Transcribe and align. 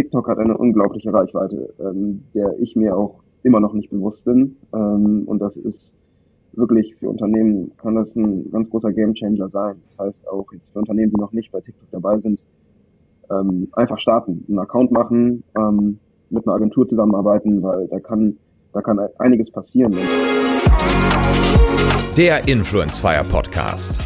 TikTok 0.00 0.28
hat 0.28 0.38
eine 0.38 0.56
unglaubliche 0.56 1.12
Reichweite, 1.12 1.74
ähm, 1.78 2.22
der 2.34 2.58
ich 2.58 2.74
mir 2.74 2.96
auch 2.96 3.16
immer 3.42 3.60
noch 3.60 3.74
nicht 3.74 3.90
bewusst 3.90 4.24
bin. 4.24 4.56
Ähm, 4.72 5.24
und 5.26 5.40
das 5.40 5.56
ist 5.56 5.90
wirklich 6.54 6.94
für 6.96 7.10
Unternehmen 7.10 7.72
kann 7.76 7.96
das 7.96 8.16
ein 8.16 8.50
ganz 8.50 8.70
großer 8.70 8.92
Gamechanger 8.92 9.50
sein. 9.50 9.76
Das 9.90 10.06
heißt 10.06 10.28
auch 10.28 10.50
jetzt 10.54 10.72
für 10.72 10.78
Unternehmen, 10.78 11.12
die 11.14 11.20
noch 11.20 11.32
nicht 11.32 11.52
bei 11.52 11.60
TikTok 11.60 11.90
dabei 11.90 12.18
sind, 12.18 12.40
ähm, 13.30 13.68
einfach 13.72 13.98
starten, 13.98 14.42
einen 14.48 14.58
Account 14.58 14.90
machen, 14.90 15.42
ähm, 15.58 15.98
mit 16.30 16.46
einer 16.46 16.56
Agentur 16.56 16.88
zusammenarbeiten, 16.88 17.62
weil 17.62 17.86
da 17.88 18.00
kann, 18.00 18.38
da 18.72 18.80
kann 18.80 18.98
einiges 19.18 19.50
passieren. 19.50 19.94
Der 22.16 22.48
Influence 22.48 22.98
Fire 22.98 23.24
Podcast. 23.30 24.00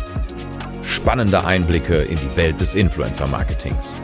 Spannende 0.83 1.45
Einblicke 1.45 2.03
in 2.03 2.17
die 2.17 2.37
Welt 2.37 2.61
des 2.61 2.75
Influencer 2.75 3.29
Marketings. 3.29 4.03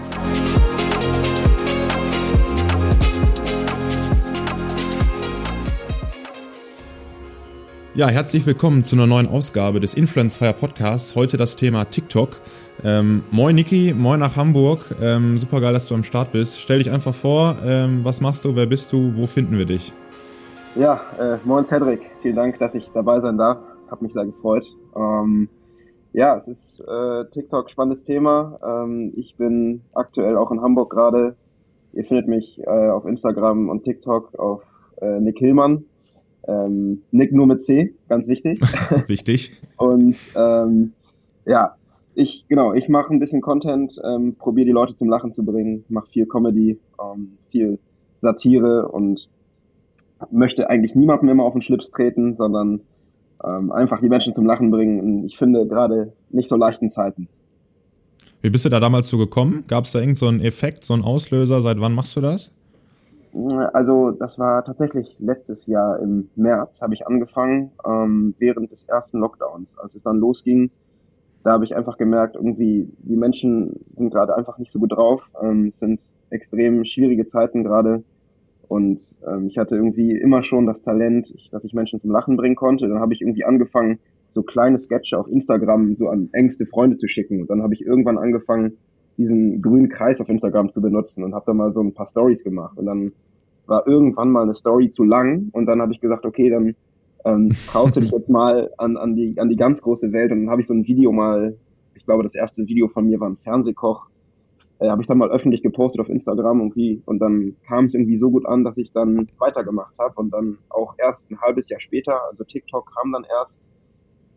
Ja, 7.92 8.06
herzlich 8.06 8.46
willkommen 8.46 8.84
zu 8.84 8.94
einer 8.94 9.08
neuen 9.08 9.26
Ausgabe 9.26 9.80
des 9.80 9.94
Influence 9.94 10.36
Fire 10.36 10.52
Podcasts. 10.52 11.16
Heute 11.16 11.36
das 11.36 11.56
Thema 11.56 11.86
TikTok. 11.86 12.40
Ähm, 12.84 13.24
moin 13.32 13.56
Niki, 13.56 13.92
moin 13.92 14.20
nach 14.20 14.36
Hamburg. 14.36 14.94
Ähm, 15.02 15.38
super 15.38 15.60
geil, 15.60 15.72
dass 15.72 15.88
du 15.88 15.96
am 15.96 16.04
Start 16.04 16.30
bist. 16.30 16.60
Stell 16.60 16.78
dich 16.78 16.92
einfach 16.92 17.12
vor, 17.12 17.56
ähm, 17.64 18.04
was 18.04 18.20
machst 18.20 18.44
du, 18.44 18.54
wer 18.54 18.66
bist 18.66 18.92
du, 18.92 19.16
wo 19.16 19.26
finden 19.26 19.58
wir 19.58 19.64
dich? 19.64 19.92
Ja, 20.76 21.00
äh, 21.18 21.38
moin 21.44 21.66
Cedric, 21.66 22.00
vielen 22.22 22.36
Dank, 22.36 22.60
dass 22.60 22.72
ich 22.76 22.88
dabei 22.94 23.18
sein 23.18 23.36
darf. 23.36 23.58
Hab 23.90 24.00
mich 24.00 24.12
sehr 24.12 24.24
gefreut. 24.24 24.64
Ähm, 24.94 25.48
ja, 26.12 26.36
es 26.36 26.46
ist 26.46 26.80
äh, 26.80 27.24
TikTok 27.32 27.72
spannendes 27.72 28.04
Thema. 28.04 28.60
Ähm, 28.64 29.12
ich 29.16 29.34
bin 29.36 29.82
aktuell 29.94 30.36
auch 30.36 30.52
in 30.52 30.62
Hamburg 30.62 30.90
gerade. 30.92 31.34
Ihr 31.92 32.04
findet 32.04 32.28
mich 32.28 32.60
äh, 32.60 32.88
auf 32.88 33.04
Instagram 33.04 33.68
und 33.68 33.82
TikTok 33.82 34.38
auf 34.38 34.62
äh, 35.00 35.18
Nick 35.18 35.38
Hillmann. 35.38 35.86
Ähm, 36.48 37.02
Nick 37.10 37.32
nur 37.32 37.46
mit 37.46 37.62
C, 37.62 37.94
ganz 38.08 38.28
wichtig. 38.28 38.60
wichtig. 39.06 39.52
Und 39.76 40.16
ähm, 40.34 40.92
ja, 41.46 41.76
ich 42.14 42.44
genau, 42.48 42.72
ich 42.72 42.88
mache 42.88 43.12
ein 43.12 43.20
bisschen 43.20 43.40
Content, 43.40 44.00
ähm, 44.04 44.34
probiere 44.36 44.66
die 44.66 44.72
Leute 44.72 44.94
zum 44.94 45.08
Lachen 45.08 45.32
zu 45.32 45.44
bringen, 45.44 45.84
mache 45.88 46.08
viel 46.10 46.26
Comedy, 46.26 46.78
ähm, 47.00 47.38
viel 47.50 47.78
Satire 48.20 48.88
und 48.88 49.28
möchte 50.30 50.68
eigentlich 50.68 50.94
niemandem 50.94 51.30
immer 51.30 51.44
auf 51.44 51.54
den 51.54 51.62
Schlips 51.62 51.90
treten, 51.90 52.36
sondern 52.36 52.80
ähm, 53.44 53.72
einfach 53.72 54.00
die 54.00 54.08
Menschen 54.08 54.34
zum 54.34 54.46
Lachen 54.46 54.70
bringen. 54.70 55.24
ich 55.24 55.38
finde 55.38 55.66
gerade 55.66 56.12
nicht 56.30 56.48
so 56.48 56.56
leichten 56.56 56.90
Zeiten. 56.90 57.28
Wie 58.42 58.50
bist 58.50 58.64
du 58.64 58.68
da 58.68 58.80
damals 58.80 59.08
so 59.08 59.18
gekommen? 59.18 59.64
Gab 59.66 59.84
es 59.84 59.92
da 59.92 60.00
irgendeinen 60.00 60.40
so 60.40 60.44
Effekt, 60.46 60.84
so 60.84 60.94
einen 60.94 61.04
Auslöser? 61.04 61.62
Seit 61.62 61.80
wann 61.80 61.94
machst 61.94 62.16
du 62.16 62.20
das? 62.20 62.50
Also 63.72 64.10
das 64.10 64.38
war 64.38 64.64
tatsächlich 64.64 65.16
letztes 65.20 65.66
Jahr 65.66 66.00
im 66.00 66.30
März 66.34 66.80
habe 66.80 66.94
ich 66.94 67.06
angefangen, 67.06 67.70
ähm, 67.86 68.34
während 68.38 68.72
des 68.72 68.84
ersten 68.84 69.18
Lockdowns. 69.18 69.68
Als 69.78 69.94
es 69.94 70.02
dann 70.02 70.18
losging, 70.18 70.70
da 71.44 71.52
habe 71.52 71.64
ich 71.64 71.76
einfach 71.76 71.96
gemerkt, 71.96 72.36
irgendwie 72.36 72.88
die 72.98 73.16
Menschen 73.16 73.80
sind 73.96 74.10
gerade 74.10 74.36
einfach 74.36 74.58
nicht 74.58 74.72
so 74.72 74.80
gut 74.80 74.92
drauf. 74.92 75.22
Ähm, 75.40 75.68
es 75.68 75.78
sind 75.78 76.00
extrem 76.30 76.84
schwierige 76.84 77.26
Zeiten 77.26 77.62
gerade. 77.62 78.02
Und 78.68 79.00
ähm, 79.26 79.46
ich 79.48 79.58
hatte 79.58 79.76
irgendwie 79.76 80.16
immer 80.16 80.42
schon 80.42 80.66
das 80.66 80.82
Talent, 80.82 81.32
dass 81.50 81.64
ich 81.64 81.72
Menschen 81.72 82.00
zum 82.00 82.10
Lachen 82.10 82.36
bringen 82.36 82.56
konnte. 82.56 82.88
Dann 82.88 83.00
habe 83.00 83.14
ich 83.14 83.20
irgendwie 83.20 83.44
angefangen, 83.44 83.98
so 84.32 84.42
kleine 84.42 84.78
Sketche 84.78 85.18
auf 85.18 85.28
Instagram 85.28 85.96
so 85.96 86.08
an 86.08 86.28
engste 86.32 86.66
Freunde 86.66 86.96
zu 86.96 87.08
schicken. 87.08 87.40
Und 87.40 87.50
dann 87.50 87.62
habe 87.62 87.74
ich 87.74 87.84
irgendwann 87.84 88.18
angefangen, 88.18 88.76
diesen 89.20 89.60
grünen 89.60 89.88
Kreis 89.88 90.20
auf 90.20 90.28
Instagram 90.28 90.72
zu 90.72 90.80
benutzen 90.80 91.22
und 91.22 91.34
habe 91.34 91.44
da 91.46 91.54
mal 91.54 91.72
so 91.72 91.82
ein 91.82 91.92
paar 91.92 92.08
Stories 92.08 92.42
gemacht. 92.42 92.76
Und 92.78 92.86
dann 92.86 93.12
war 93.66 93.86
irgendwann 93.86 94.30
mal 94.30 94.42
eine 94.42 94.54
Story 94.54 94.90
zu 94.90 95.04
lang 95.04 95.50
und 95.52 95.66
dann 95.66 95.80
habe 95.80 95.92
ich 95.92 96.00
gesagt, 96.00 96.24
okay, 96.24 96.48
dann 96.48 96.74
ähm, 97.24 97.50
traust 97.68 97.96
du 97.96 98.00
dich 98.00 98.10
jetzt 98.10 98.30
mal 98.30 98.70
an, 98.78 98.96
an, 98.96 99.14
die, 99.14 99.38
an 99.38 99.50
die 99.50 99.56
ganz 99.56 99.82
große 99.82 100.10
Welt. 100.12 100.32
Und 100.32 100.40
dann 100.40 100.50
habe 100.50 100.62
ich 100.62 100.66
so 100.66 100.74
ein 100.74 100.86
Video 100.86 101.12
mal, 101.12 101.56
ich 101.94 102.04
glaube, 102.04 102.22
das 102.22 102.34
erste 102.34 102.66
Video 102.66 102.88
von 102.88 103.06
mir 103.06 103.20
war 103.20 103.28
ein 103.28 103.36
Fernsehkoch, 103.36 104.08
äh, 104.80 104.88
habe 104.88 105.02
ich 105.02 105.08
dann 105.08 105.18
mal 105.18 105.30
öffentlich 105.30 105.62
gepostet 105.62 106.00
auf 106.00 106.08
Instagram 106.08 106.60
irgendwie 106.60 107.02
und 107.04 107.18
dann 107.18 107.54
kam 107.66 107.84
es 107.84 107.94
irgendwie 107.94 108.16
so 108.16 108.30
gut 108.30 108.46
an, 108.46 108.64
dass 108.64 108.78
ich 108.78 108.90
dann 108.92 109.28
weitergemacht 109.38 109.94
habe 109.98 110.14
und 110.16 110.32
dann 110.32 110.56
auch 110.70 110.94
erst 110.96 111.30
ein 111.30 111.38
halbes 111.40 111.68
Jahr 111.68 111.80
später, 111.80 112.18
also 112.30 112.44
TikTok 112.44 112.90
kam 112.96 113.12
dann 113.12 113.24
erst 113.24 113.60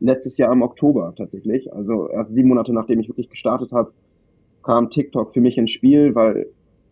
letztes 0.02 0.38
Jahr 0.38 0.52
im 0.52 0.62
Oktober 0.62 1.14
tatsächlich, 1.16 1.72
also 1.74 2.10
erst 2.10 2.34
sieben 2.34 2.50
Monate 2.50 2.74
nachdem 2.74 3.00
ich 3.00 3.08
wirklich 3.08 3.30
gestartet 3.30 3.72
habe, 3.72 3.94
kam 4.63 4.90
TikTok 4.90 5.34
für 5.34 5.41
mich 5.41 5.57
ins 5.57 5.72
Spiel, 5.72 6.16
weil 6.16 6.47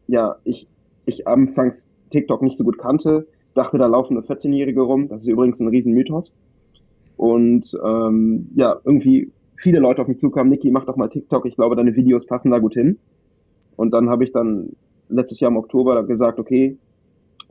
ja, 0.07 0.35
ich, 0.43 0.67
ich 1.05 1.27
anfangs 1.27 1.85
TikTok 2.11 2.41
nicht 2.41 2.57
so 2.57 2.63
gut 2.63 2.77
kannte, 2.77 3.27
dachte, 3.53 3.77
da 3.77 3.87
laufen 3.87 4.15
nur 4.15 4.23
14-Jährige 4.23 4.81
rum. 4.81 5.07
Das 5.07 5.21
ist 5.21 5.27
übrigens 5.27 5.59
ein 5.59 5.67
Riesenmythos. 5.67 6.33
Und 7.17 7.65
ähm, 7.83 8.49
ja, 8.55 8.79
irgendwie 8.83 9.31
viele 9.55 9.79
Leute 9.79 10.01
auf 10.01 10.07
mich 10.07 10.19
zukamen, 10.19 10.49
Niki, 10.51 10.71
mach 10.71 10.85
doch 10.85 10.95
mal 10.95 11.09
TikTok, 11.09 11.45
ich 11.45 11.55
glaube, 11.55 11.75
deine 11.75 11.95
Videos 11.95 12.25
passen 12.25 12.51
da 12.51 12.59
gut 12.59 12.73
hin. 12.73 12.97
Und 13.75 13.91
dann 13.91 14.09
habe 14.09 14.23
ich 14.23 14.31
dann 14.31 14.71
letztes 15.09 15.39
Jahr 15.39 15.51
im 15.51 15.57
Oktober 15.57 16.03
gesagt, 16.03 16.39
okay, 16.39 16.77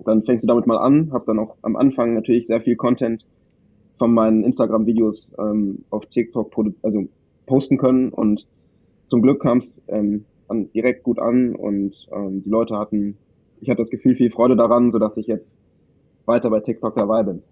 dann 0.04 0.24
fängst 0.24 0.42
du 0.42 0.48
damit 0.48 0.66
mal 0.66 0.78
an. 0.78 1.12
Habe 1.12 1.24
dann 1.26 1.38
auch 1.38 1.56
am 1.62 1.76
Anfang 1.76 2.14
natürlich 2.14 2.46
sehr 2.46 2.60
viel 2.60 2.76
Content 2.76 3.24
von 3.98 4.12
meinen 4.12 4.44
Instagram-Videos 4.44 5.30
ähm, 5.38 5.84
auf 5.90 6.06
TikTok 6.06 6.52
also 6.82 7.04
posten 7.46 7.76
können 7.76 8.08
und 8.08 8.46
zum 9.10 9.22
Glück 9.22 9.42
kam 9.42 9.58
es 9.58 9.72
ähm, 9.88 10.24
direkt 10.72 11.02
gut 11.02 11.18
an 11.18 11.54
und 11.54 11.94
ähm, 12.12 12.42
die 12.42 12.48
Leute 12.48 12.78
hatten, 12.78 13.18
ich 13.60 13.68
hatte 13.68 13.82
das 13.82 13.90
Gefühl, 13.90 14.14
viel 14.14 14.30
Freude 14.30 14.56
daran, 14.56 14.92
sodass 14.92 15.16
ich 15.16 15.26
jetzt 15.26 15.54
weiter 16.26 16.48
bei 16.48 16.60
TikTok 16.60 16.94
dabei 16.94 17.24
bin. 17.24 17.42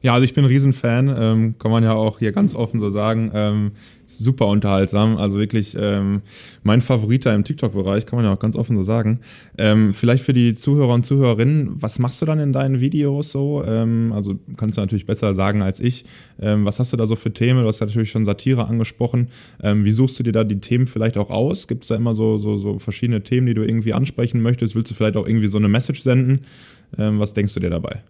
Ja, 0.00 0.14
also 0.14 0.24
ich 0.24 0.32
bin 0.32 0.44
ein 0.44 0.48
Riesenfan, 0.48 1.14
ähm, 1.18 1.54
kann 1.58 1.72
man 1.72 1.82
ja 1.82 1.92
auch 1.92 2.20
hier 2.20 2.30
ganz 2.30 2.54
offen 2.54 2.78
so 2.78 2.88
sagen. 2.88 3.32
Ähm, 3.34 3.72
super 4.06 4.46
unterhaltsam, 4.46 5.18
also 5.18 5.38
wirklich 5.38 5.76
ähm, 5.78 6.22
mein 6.62 6.80
Favorit 6.80 7.26
da 7.26 7.34
im 7.34 7.44
TikTok-Bereich, 7.44 8.06
kann 8.06 8.16
man 8.16 8.24
ja 8.24 8.32
auch 8.32 8.38
ganz 8.38 8.56
offen 8.56 8.76
so 8.76 8.82
sagen. 8.82 9.20
Ähm, 9.58 9.92
vielleicht 9.92 10.24
für 10.24 10.32
die 10.32 10.54
Zuhörer 10.54 10.94
und 10.94 11.04
Zuhörerinnen, 11.04 11.82
was 11.82 11.98
machst 11.98 12.22
du 12.22 12.26
dann 12.26 12.38
in 12.38 12.52
deinen 12.52 12.80
Videos 12.80 13.30
so? 13.30 13.62
Ähm, 13.66 14.12
also 14.14 14.38
kannst 14.56 14.78
du 14.78 14.80
natürlich 14.80 15.04
besser 15.04 15.34
sagen 15.34 15.62
als 15.62 15.80
ich. 15.80 16.04
Ähm, 16.40 16.64
was 16.64 16.78
hast 16.78 16.92
du 16.92 16.96
da 16.96 17.06
so 17.06 17.16
für 17.16 17.34
Themen? 17.34 17.60
Du 17.60 17.66
hast 17.66 17.80
natürlich 17.80 18.10
schon 18.10 18.24
Satire 18.24 18.66
angesprochen. 18.66 19.28
Wie 19.60 19.92
suchst 19.92 20.18
du 20.18 20.22
dir 20.22 20.32
da 20.32 20.44
die 20.44 20.60
Themen 20.60 20.86
vielleicht 20.86 21.18
auch 21.18 21.30
aus? 21.30 21.66
Gibt 21.66 21.82
es 21.82 21.88
da 21.88 21.96
immer 21.96 22.14
so, 22.14 22.38
so, 22.38 22.56
so 22.56 22.78
verschiedene 22.78 23.22
Themen, 23.22 23.46
die 23.46 23.54
du 23.54 23.62
irgendwie 23.62 23.92
ansprechen 23.92 24.40
möchtest? 24.40 24.74
Willst 24.74 24.90
du 24.90 24.94
vielleicht 24.94 25.16
auch 25.16 25.26
irgendwie 25.26 25.48
so 25.48 25.58
eine 25.58 25.68
Message 25.68 26.02
senden? 26.02 26.44
Was 26.92 27.34
denkst 27.34 27.54
du 27.54 27.60
dir 27.60 27.70
dabei? 27.70 28.02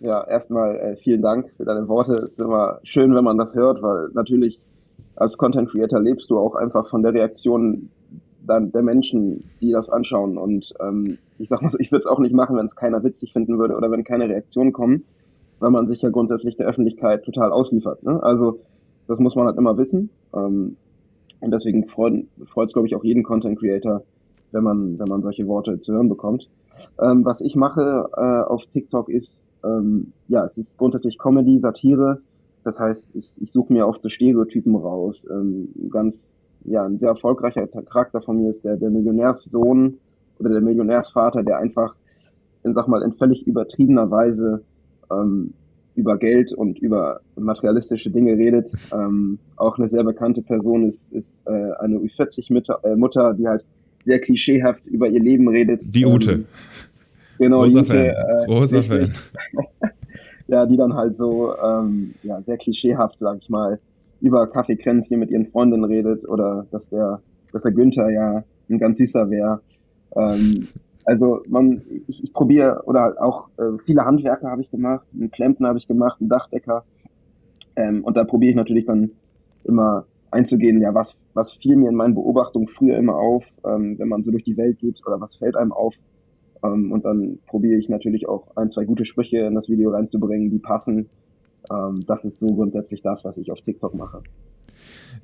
Ja, 0.00 0.24
erstmal 0.24 0.76
äh, 0.76 0.96
vielen 0.96 1.22
Dank 1.22 1.50
für 1.56 1.64
deine 1.64 1.88
Worte. 1.88 2.14
Es 2.14 2.32
ist 2.32 2.40
immer 2.40 2.78
schön, 2.84 3.14
wenn 3.14 3.24
man 3.24 3.38
das 3.38 3.54
hört, 3.54 3.82
weil 3.82 4.08
natürlich 4.12 4.60
als 5.16 5.36
Content 5.36 5.70
Creator 5.70 6.00
lebst 6.00 6.30
du 6.30 6.38
auch 6.38 6.54
einfach 6.54 6.88
von 6.88 7.02
der 7.02 7.12
Reaktion 7.12 7.90
dann 8.46 8.70
der 8.70 8.82
Menschen, 8.82 9.44
die 9.60 9.72
das 9.72 9.88
anschauen. 9.88 10.38
Und 10.38 10.72
ähm, 10.80 11.18
ich 11.38 11.48
sag 11.48 11.62
mal 11.62 11.70
so, 11.70 11.78
ich 11.78 11.90
würde 11.90 12.04
es 12.04 12.06
auch 12.06 12.20
nicht 12.20 12.34
machen, 12.34 12.56
wenn 12.56 12.66
es 12.66 12.76
keiner 12.76 13.02
witzig 13.02 13.32
finden 13.32 13.58
würde 13.58 13.76
oder 13.76 13.90
wenn 13.90 14.04
keine 14.04 14.28
Reaktionen 14.28 14.72
kommen, 14.72 15.04
weil 15.58 15.70
man 15.70 15.88
sich 15.88 16.00
ja 16.02 16.10
grundsätzlich 16.10 16.56
der 16.56 16.66
Öffentlichkeit 16.66 17.24
total 17.24 17.50
ausliefert. 17.50 18.04
Ne? 18.04 18.22
Also 18.22 18.60
das 19.08 19.18
muss 19.18 19.34
man 19.34 19.46
halt 19.46 19.58
immer 19.58 19.76
wissen. 19.76 20.10
Ähm, 20.32 20.76
und 21.40 21.50
deswegen 21.50 21.86
freut 21.88 22.24
es, 22.36 22.72
glaube 22.72 22.86
ich, 22.86 22.94
auch 22.94 23.04
jeden 23.04 23.22
Content 23.22 23.58
Creator, 23.58 24.02
wenn 24.52 24.62
man, 24.62 24.98
wenn 24.98 25.08
man 25.08 25.22
solche 25.22 25.46
Worte 25.46 25.80
zu 25.80 25.92
hören 25.92 26.08
bekommt. 26.08 26.48
Ähm, 27.00 27.24
was 27.24 27.40
ich 27.40 27.56
mache 27.56 28.08
äh, 28.16 28.48
auf 28.48 28.64
TikTok 28.72 29.08
ist, 29.08 29.32
ähm, 29.64 30.12
ja, 30.28 30.44
es 30.46 30.56
ist 30.56 30.76
grundsätzlich 30.76 31.18
Comedy, 31.18 31.58
Satire. 31.60 32.20
Das 32.64 32.78
heißt, 32.78 33.08
ich, 33.14 33.30
ich 33.36 33.52
suche 33.52 33.72
mir 33.72 33.86
oft 33.86 34.02
so 34.02 34.08
Stereotypen 34.08 34.74
raus. 34.74 35.24
Ähm, 35.30 35.68
ganz, 35.90 36.28
ja, 36.64 36.84
ein 36.84 36.98
sehr 36.98 37.10
erfolgreicher 37.10 37.66
Charakter 37.66 38.20
von 38.20 38.42
mir 38.42 38.50
ist 38.50 38.64
der, 38.64 38.76
der 38.76 38.90
Millionärssohn 38.90 39.98
oder 40.38 40.50
der 40.50 40.60
Millionärsvater, 40.60 41.42
der 41.42 41.58
einfach, 41.58 41.94
in, 42.64 42.74
sag 42.74 42.88
mal, 42.88 43.02
in 43.02 43.14
völlig 43.14 43.46
übertriebener 43.46 44.10
Weise 44.10 44.62
ähm, 45.10 45.54
über 45.94 46.16
Geld 46.16 46.52
und 46.52 46.78
über 46.78 47.20
materialistische 47.36 48.10
Dinge 48.10 48.34
redet. 48.34 48.72
Ähm, 48.92 49.38
auch 49.56 49.78
eine 49.78 49.88
sehr 49.88 50.04
bekannte 50.04 50.42
Person 50.42 50.88
ist, 50.88 51.10
ist 51.12 51.28
äh, 51.46 51.50
eine 51.50 51.96
Ü40-Mutter, 51.96 52.80
äh, 52.84 52.94
Mutter, 52.94 53.34
die 53.34 53.48
halt 53.48 53.64
sehr 54.04 54.20
klischeehaft 54.20 54.86
über 54.86 55.08
ihr 55.08 55.20
Leben 55.20 55.48
redet. 55.48 55.94
Die 55.94 56.06
Ute. 56.06 56.32
Ähm, 56.32 56.46
Genau, 57.38 57.62
Großer 57.62 57.84
Fan. 57.84 58.06
Äh, 58.06 58.46
Großer 58.46 58.82
Fan. 58.82 59.14
ja, 60.48 60.66
die 60.66 60.76
dann 60.76 60.94
halt 60.94 61.14
so 61.14 61.54
ähm, 61.56 62.14
ja, 62.22 62.40
sehr 62.42 62.58
klischeehaft, 62.58 63.18
sag 63.20 63.38
ich 63.40 63.48
mal, 63.48 63.78
über 64.20 64.46
Kaffeekränzchen 64.46 65.18
mit 65.18 65.30
ihren 65.30 65.46
Freundinnen 65.46 65.84
redet 65.84 66.28
oder 66.28 66.66
dass 66.70 66.88
der, 66.88 67.20
dass 67.52 67.62
der 67.62 67.72
Günther 67.72 68.10
ja 68.10 68.44
ein 68.68 68.78
ganz 68.78 68.98
süßer 68.98 69.30
wäre. 69.30 69.60
Ähm, 70.16 70.66
also 71.04 71.42
man, 71.48 71.82
ich, 72.06 72.24
ich 72.24 72.32
probiere, 72.32 72.82
oder 72.84 73.02
halt 73.02 73.18
auch 73.18 73.48
äh, 73.58 73.78
viele 73.84 74.04
Handwerker 74.04 74.50
habe 74.50 74.62
ich 74.62 74.70
gemacht, 74.70 75.06
einen 75.14 75.30
Klempner 75.30 75.68
habe 75.68 75.78
ich 75.78 75.86
gemacht, 75.86 76.20
einen 76.20 76.28
Dachdecker. 76.28 76.84
Ähm, 77.76 78.04
und 78.04 78.16
da 78.16 78.24
probiere 78.24 78.50
ich 78.50 78.56
natürlich 78.56 78.86
dann 78.86 79.12
immer 79.64 80.04
einzugehen, 80.30 80.80
ja, 80.80 80.94
was, 80.94 81.14
was 81.34 81.52
fiel 81.52 81.76
mir 81.76 81.88
in 81.88 81.94
meinen 81.94 82.14
Beobachtungen 82.14 82.68
früher 82.68 82.98
immer 82.98 83.14
auf, 83.14 83.44
ähm, 83.64 83.98
wenn 83.98 84.08
man 84.08 84.22
so 84.24 84.30
durch 84.30 84.44
die 84.44 84.56
Welt 84.56 84.78
geht 84.80 85.00
oder 85.06 85.20
was 85.20 85.36
fällt 85.36 85.56
einem 85.56 85.72
auf, 85.72 85.94
Ähm, 86.62 86.92
und 86.92 87.04
dann 87.04 87.38
probiere 87.46 87.78
ich 87.78 87.88
natürlich 87.88 88.28
auch 88.28 88.56
ein, 88.56 88.70
zwei 88.70 88.84
gute 88.84 89.04
Sprüche 89.04 89.38
in 89.38 89.54
das 89.54 89.68
Video 89.68 89.90
reinzubringen, 89.90 90.50
die 90.50 90.58
passen. 90.58 91.08
Ähm, 91.70 92.04
das 92.06 92.24
ist 92.24 92.38
so 92.38 92.46
grundsätzlich 92.46 93.02
das, 93.02 93.24
was 93.24 93.36
ich 93.36 93.50
auf 93.50 93.60
TikTok 93.60 93.94
mache. 93.94 94.22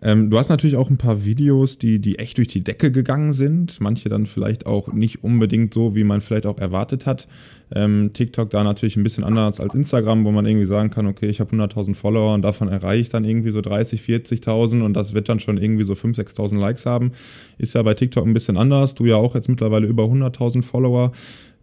Ähm, 0.02 0.28
du 0.28 0.38
hast 0.38 0.50
natürlich 0.50 0.76
auch 0.76 0.90
ein 0.90 0.98
paar 0.98 1.24
Videos, 1.24 1.78
die, 1.78 1.98
die 1.98 2.18
echt 2.18 2.36
durch 2.36 2.48
die 2.48 2.62
Decke 2.62 2.92
gegangen 2.92 3.32
sind. 3.32 3.80
Manche 3.80 4.10
dann 4.10 4.26
vielleicht 4.26 4.66
auch 4.66 4.92
nicht 4.92 5.24
unbedingt 5.24 5.72
so, 5.72 5.94
wie 5.94 6.04
man 6.04 6.20
vielleicht 6.20 6.44
auch 6.44 6.58
erwartet 6.58 7.06
hat. 7.06 7.26
Ähm, 7.74 8.10
TikTok 8.12 8.50
da 8.50 8.62
natürlich 8.62 8.96
ein 8.96 9.02
bisschen 9.02 9.24
anders 9.24 9.60
als 9.60 9.74
Instagram, 9.74 10.24
wo 10.26 10.30
man 10.30 10.44
irgendwie 10.44 10.66
sagen 10.66 10.90
kann, 10.90 11.06
okay, 11.06 11.28
ich 11.28 11.40
habe 11.40 11.56
100.000 11.56 11.94
Follower 11.94 12.34
und 12.34 12.42
davon 12.42 12.68
erreiche 12.68 13.00
ich 13.00 13.08
dann 13.08 13.24
irgendwie 13.24 13.50
so 13.50 13.62
30, 13.62 14.02
40.000 14.02 14.82
und 14.84 14.94
das 14.94 15.14
wird 15.14 15.28
dann 15.28 15.40
schon 15.40 15.56
irgendwie 15.56 15.84
so 15.84 15.94
5.000, 15.94 16.36
6.000 16.36 16.58
Likes 16.58 16.84
haben. 16.84 17.12
Ist 17.56 17.74
ja 17.74 17.82
bei 17.82 17.94
TikTok 17.94 18.26
ein 18.26 18.34
bisschen 18.34 18.58
anders. 18.58 18.94
Du 18.94 19.06
ja 19.06 19.16
auch 19.16 19.34
jetzt 19.34 19.48
mittlerweile 19.48 19.86
über 19.86 20.04
100.000 20.04 20.62
Follower. 20.62 21.12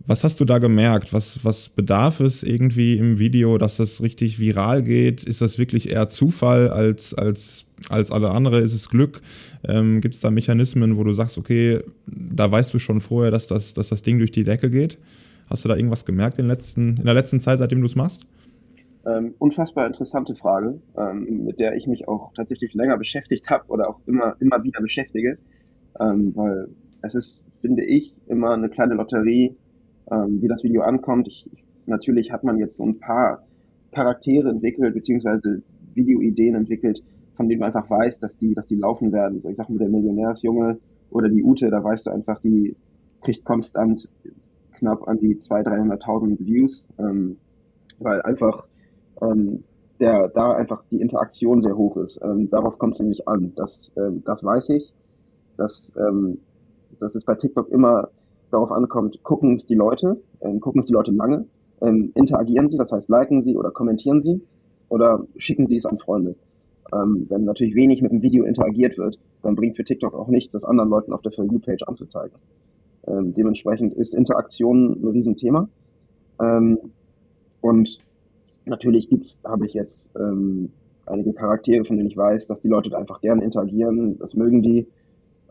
Was 0.08 0.24
hast 0.24 0.40
du 0.40 0.46
da 0.46 0.58
gemerkt? 0.58 1.14
Was, 1.14 1.44
was 1.44 1.70
bedarf 1.70 2.20
es 2.20 2.44
irgendwie 2.44 2.98
im 2.98 3.20
Video, 3.20 3.58
dass 3.58 3.78
das 3.78 4.02
richtig 4.02 4.40
viral 4.40 4.82
geht? 4.84 5.24
Ist 5.24 5.42
das 5.42 5.58
wirklich 5.58 5.90
eher 5.90 6.08
Zufall 6.08 6.70
als, 6.70 7.14
als, 7.14 7.66
als 7.90 8.12
alle 8.12 8.32
andere? 8.32 8.60
Ist 8.60 8.74
es 8.74 8.90
Glück? 8.90 9.22
Ähm, 9.68 10.02
Gibt 10.02 10.16
es 10.16 10.22
da 10.22 10.32
Mechanismen, 10.32 10.98
wo 10.98 11.04
du 11.04 11.14
sagst, 11.14 11.38
okay, 11.38 11.80
da 12.08 12.52
weißt 12.52 12.74
du 12.74 12.80
schon 12.80 13.02
vorher, 13.02 13.32
dass 13.32 13.48
das, 13.48 13.74
dass 13.74 13.90
das 13.90 14.02
Ding 14.02 14.18
durch 14.18 14.32
die 14.32 14.44
Decke 14.44 14.70
geht? 14.70 14.98
Hast 15.50 15.66
du 15.66 15.70
da 15.70 15.76
irgendwas 15.76 16.06
gemerkt 16.06 16.40
in, 16.40 16.48
letzten, 16.48 16.98
in 16.98 17.06
der 17.06 17.14
letzten 17.14 17.40
Zeit, 17.40 17.60
seitdem 17.60 17.82
du 17.82 17.86
es 17.86 17.96
machst? 17.96 18.26
Ähm, 19.06 19.34
unfassbar 19.40 19.88
interessante 19.88 20.36
Frage, 20.36 20.80
ähm, 20.98 21.46
mit 21.46 21.60
der 21.60 21.76
ich 21.76 21.88
mich 21.88 22.08
auch 22.08 22.32
tatsächlich 22.36 22.74
länger 22.74 22.98
beschäftigt 22.98 23.50
habe 23.50 23.66
oder 23.68 23.90
auch 23.90 24.00
immer, 24.06 24.36
immer 24.40 24.64
wieder 24.64 24.80
beschäftige. 24.80 25.38
Ähm, 26.00 26.32
weil 26.36 26.70
es 27.02 27.16
ist, 27.16 27.44
finde 27.62 27.84
ich, 27.84 28.14
immer 28.28 28.54
eine 28.54 28.70
kleine 28.70 28.94
Lotterie, 28.94 29.56
ähm, 30.10 30.42
wie 30.42 30.48
das 30.48 30.64
Video 30.64 30.82
ankommt. 30.82 31.28
Ich, 31.28 31.50
natürlich 31.86 32.32
hat 32.32 32.44
man 32.44 32.58
jetzt 32.58 32.78
so 32.78 32.86
ein 32.86 33.00
paar 33.00 33.44
Charaktere 33.92 34.50
entwickelt, 34.50 34.94
beziehungsweise 34.94 35.62
Videoideen 35.94 36.56
entwickelt, 36.56 37.04
von 37.36 37.50
denen 37.50 37.60
man 37.60 37.74
einfach 37.74 37.90
weiß, 37.90 38.20
dass 38.20 38.36
die, 38.38 38.54
dass 38.54 38.68
die 38.68 38.76
laufen 38.76 39.12
werden. 39.12 39.42
So, 39.42 39.50
ich 39.50 39.58
sag 39.58 39.70
mal, 39.70 39.80
der 39.80 39.90
Millionärsjunge 39.90 40.78
oder 41.10 41.30
die 41.30 41.44
Ute, 41.44 41.70
da 41.70 41.84
weißt 41.84 42.06
du 42.06 42.12
einfach, 42.12 42.40
die 42.42 42.76
kriegt 43.22 43.46
konstant 43.46 44.08
knapp 44.74 45.08
an 45.08 45.20
die 45.20 45.36
200.000, 45.36 46.02
300.000 46.04 46.46
Views, 46.46 46.84
ähm, 46.98 47.38
weil 48.00 48.22
einfach 48.22 48.66
ähm, 49.22 49.64
der, 50.00 50.30
da 50.30 50.54
einfach 50.54 50.84
die 50.90 51.00
Interaktion 51.00 51.62
sehr 51.62 51.78
hoch 51.78 51.98
ist. 51.98 52.20
Ähm, 52.24 52.50
darauf 52.50 52.80
kommt 52.80 52.96
es 52.96 53.00
nämlich 53.00 53.28
an. 53.28 53.54
Das, 53.56 53.92
ähm, 53.96 54.24
das 54.26 54.44
weiß 54.44 54.70
ich. 54.70 54.92
Das, 55.58 55.80
ähm, 55.96 56.40
das 57.00 57.16
ist 57.16 57.26
bei 57.26 57.36
TikTok 57.36 57.70
immer 57.70 58.10
darauf 58.52 58.72
ankommt, 58.72 59.24
gucken 59.24 59.56
es 59.56 59.66
die 59.66 59.76
Leute, 59.76 60.22
ähm, 60.42 60.60
gucken 60.60 60.82
es 60.82 60.88
die 60.88 60.94
Leute 60.94 61.12
lange, 61.12 61.46
ähm, 61.82 62.12
interagieren 62.16 62.70
sie, 62.70 62.78
das 62.78 62.92
heißt 62.92 63.10
liken 63.10 63.44
sie 63.44 63.58
oder 63.58 63.72
kommentieren 63.72 64.22
sie 64.22 64.42
oder 64.90 65.26
schicken 65.38 65.68
sie 65.68 65.78
es 65.78 65.86
an 65.86 66.00
Freunde. 66.00 66.36
Ähm, 66.94 67.26
wenn 67.30 67.46
natürlich 67.46 67.76
wenig 67.76 68.02
mit 68.02 68.12
dem 68.12 68.22
Video 68.22 68.44
interagiert 68.44 68.98
wird, 68.98 69.18
dann 69.44 69.56
bringt 69.56 69.72
es 69.72 69.78
für 69.78 69.84
TikTok 69.84 70.14
auch 70.14 70.28
nichts, 70.28 70.52
das 70.52 70.64
anderen 70.64 70.90
Leuten 70.90 71.14
auf 71.14 71.22
der 71.22 71.32
For 71.32 71.46
You-Page 71.46 71.84
anzuzeigen. 71.88 72.36
Ähm, 73.08 73.34
dementsprechend 73.34 73.94
ist 73.94 74.14
Interaktion 74.14 75.02
ein 75.02 75.08
Riesenthema. 75.08 75.68
Ähm, 76.40 76.78
und 77.62 78.00
natürlich 78.66 79.10
habe 79.44 79.66
ich 79.66 79.74
jetzt 79.74 80.06
ähm, 80.16 80.72
einige 81.06 81.34
Charaktere, 81.34 81.86
von 81.86 81.98
denen 81.98 82.10
ich 82.10 82.18
weiß, 82.18 82.48
dass 82.48 82.62
die 82.62 82.68
Leute 82.68 82.90
da 82.90 82.98
einfach 82.98 83.22
gerne 83.22 83.44
interagieren, 83.44 84.18
das 84.20 84.34
mögen 84.34 84.62
die. 84.62 84.88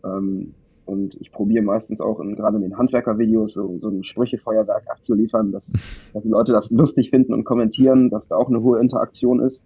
Ähm, 0.05 0.55
und 0.91 1.15
ich 1.21 1.31
probiere 1.31 1.63
meistens 1.63 2.01
auch 2.01 2.19
in, 2.19 2.35
gerade 2.35 2.57
in 2.57 2.63
den 2.63 2.77
Handwerkervideos 2.77 3.55
so, 3.55 3.79
so 3.81 3.89
ein 3.89 4.03
Sprüchefeuerwerk 4.03 4.91
abzuliefern, 4.91 5.53
dass, 5.53 5.65
dass 6.13 6.23
die 6.25 6.29
Leute 6.29 6.51
das 6.51 6.73
lustig 6.73 7.11
finden 7.11 7.33
und 7.33 7.45
kommentieren, 7.45 8.11
dass 8.11 8.27
da 8.27 8.35
auch 8.35 8.49
eine 8.49 8.61
hohe 8.61 8.81
Interaktion 8.81 9.39
ist. 9.39 9.63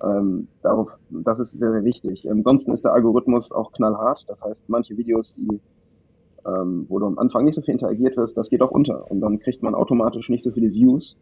Ähm, 0.00 0.46
darauf, 0.62 0.90
das 1.10 1.40
ist 1.40 1.58
sehr, 1.58 1.72
sehr 1.72 1.84
wichtig. 1.84 2.30
Ansonsten 2.30 2.70
ist 2.70 2.84
der 2.84 2.92
Algorithmus 2.92 3.50
auch 3.50 3.72
knallhart. 3.72 4.24
Das 4.28 4.40
heißt, 4.40 4.68
manche 4.68 4.96
Videos, 4.96 5.34
die, 5.36 5.58
ähm, 6.46 6.86
wo 6.88 7.00
du 7.00 7.06
am 7.06 7.18
Anfang 7.18 7.44
nicht 7.44 7.56
so 7.56 7.62
viel 7.62 7.74
interagiert 7.74 8.16
wirst, 8.16 8.36
das 8.36 8.48
geht 8.48 8.62
auch 8.62 8.70
unter. 8.70 9.10
Und 9.10 9.20
dann 9.22 9.40
kriegt 9.40 9.64
man 9.64 9.74
automatisch 9.74 10.28
nicht 10.28 10.44
so 10.44 10.52
viele 10.52 10.70
Views. 10.72 11.16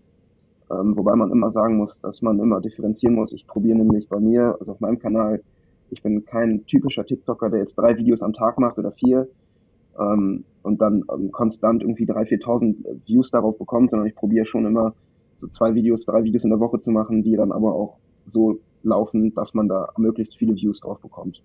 Ähm, 0.71 0.95
wobei 0.99 1.17
man 1.17 1.31
immer 1.31 1.51
sagen 1.51 1.79
muss, 1.79 1.97
dass 2.03 2.21
man 2.21 2.39
immer 2.41 2.61
differenzieren 2.61 3.15
muss. 3.15 3.33
Ich 3.33 3.47
probiere 3.47 3.79
nämlich 3.79 4.07
bei 4.07 4.21
mir, 4.21 4.57
also 4.61 4.73
auf 4.73 4.81
meinem 4.81 4.99
Kanal, 4.99 5.41
ich 5.91 6.03
bin 6.03 6.25
kein 6.25 6.65
typischer 6.67 7.05
TikToker, 7.05 7.51
der 7.51 7.61
jetzt 7.61 7.77
drei 7.77 7.97
Videos 7.97 8.23
am 8.23 8.33
Tag 8.33 8.59
macht 8.59 8.79
oder 8.79 8.93
vier 8.93 9.29
ähm, 9.99 10.45
und 10.63 10.81
dann 10.81 11.05
ähm, 11.13 11.31
konstant 11.31 11.83
irgendwie 11.83 12.07
drei, 12.07 12.23
4.000 12.23 13.07
Views 13.07 13.31
darauf 13.31 13.59
bekommt, 13.59 13.91
sondern 13.91 14.09
ich 14.09 14.15
probiere 14.15 14.47
schon 14.47 14.67
immer 14.67 14.95
so 15.39 15.47
zwei 15.49 15.75
Videos, 15.75 16.05
drei 16.05 16.25
Videos 16.25 16.45
in 16.45 16.51
der 16.51 16.61
Woche 16.61 16.81
zu 16.81 16.91
machen, 16.91 17.23
die 17.23 17.37
dann 17.37 17.53
aber 17.53 17.75
auch 17.75 17.99
so 18.33 18.59
laufen, 18.83 19.35
dass 19.35 19.55
man 19.55 19.69
da 19.69 19.91
möglichst 19.97 20.37
viele 20.37 20.55
Views 20.55 20.81
drauf 20.81 21.01
bekommt. 21.01 21.43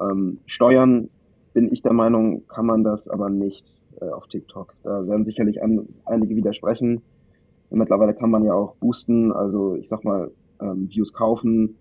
Ähm, 0.00 0.38
steuern, 0.46 1.08
bin 1.52 1.72
ich 1.72 1.82
der 1.82 1.92
Meinung, 1.92 2.46
kann 2.48 2.66
man 2.66 2.82
das 2.82 3.08
aber 3.08 3.28
nicht 3.30 3.64
äh, 4.00 4.08
auf 4.08 4.26
TikTok. 4.28 4.74
Da 4.82 5.06
werden 5.06 5.24
sicherlich 5.24 5.62
an, 5.62 5.86
einige 6.04 6.34
widersprechen. 6.34 7.02
Mittlerweile 7.70 8.14
kann 8.14 8.30
man 8.30 8.44
ja 8.44 8.52
auch 8.52 8.74
boosten, 8.76 9.32
also 9.32 9.76
ich 9.76 9.88
sag 9.88 10.04
mal, 10.04 10.30
ähm, 10.60 10.88
Views 10.90 11.12
kaufen, 11.12 11.76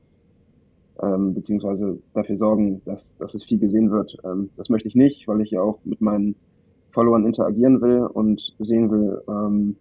ähm, 1.02 1.34
beziehungsweise 1.34 2.00
dafür 2.14 2.38
sorgen, 2.38 2.82
dass, 2.86 3.16
dass 3.18 3.34
es 3.34 3.44
viel 3.44 3.60
gesehen 3.60 3.92
wird. 3.92 4.18
Ähm, 4.24 4.50
das 4.58 4.70
möchte 4.70 4.88
ich 4.88 4.96
nicht, 4.96 5.28
weil 5.28 5.42
ich 5.42 5.52
ja 5.52 5.62
auch 5.62 5.80
mit 5.84 6.02
meinen 6.02 6.36
Followern 6.92 7.26
interagieren 7.26 7.82
will 7.82 8.02
und 8.02 8.42
sehen 8.60 8.92
will, 8.92 9.22
ähm, 9.28 9.76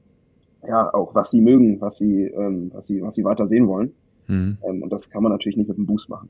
ja, 0.67 0.93
auch 0.93 1.15
was 1.15 1.31
sie 1.31 1.41
mögen, 1.41 1.81
was 1.81 1.97
sie, 1.97 2.25
ähm, 2.25 2.71
was 2.73 2.87
sie, 2.87 3.03
was 3.03 3.15
sie 3.15 3.25
weiter 3.25 3.49
sehen 3.49 3.67
wollen. 3.67 3.93
Mhm. 4.29 4.59
Ähm, 4.63 4.83
und 4.83 4.93
das 4.93 5.09
kann 5.11 5.23
man 5.23 5.33
natürlich 5.33 5.57
nicht 5.57 5.69
mit 5.69 5.77
einem 5.77 5.87
Boost 5.87 6.09
machen. 6.09 6.29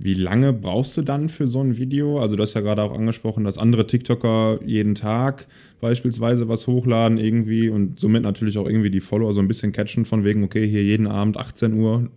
Wie 0.00 0.14
lange 0.14 0.52
brauchst 0.52 0.96
du 0.96 1.02
dann 1.02 1.28
für 1.28 1.48
so 1.48 1.60
ein 1.60 1.76
Video? 1.76 2.20
Also 2.20 2.36
du 2.36 2.42
hast 2.42 2.54
ja 2.54 2.60
gerade 2.60 2.82
auch 2.82 2.96
angesprochen, 2.96 3.42
dass 3.42 3.58
andere 3.58 3.84
TikToker 3.84 4.60
jeden 4.64 4.94
Tag 4.94 5.48
beispielsweise 5.80 6.48
was 6.48 6.68
hochladen 6.68 7.18
irgendwie 7.18 7.68
und 7.68 7.98
somit 7.98 8.22
natürlich 8.22 8.58
auch 8.58 8.68
irgendwie 8.68 8.92
die 8.92 9.00
Follower 9.00 9.32
so 9.32 9.40
ein 9.40 9.48
bisschen 9.48 9.72
catchen 9.72 10.04
von 10.04 10.22
wegen, 10.22 10.44
okay, 10.44 10.68
hier 10.68 10.84
jeden 10.84 11.08
Abend 11.08 11.36
18 11.36 11.74
Uhr 11.74 12.10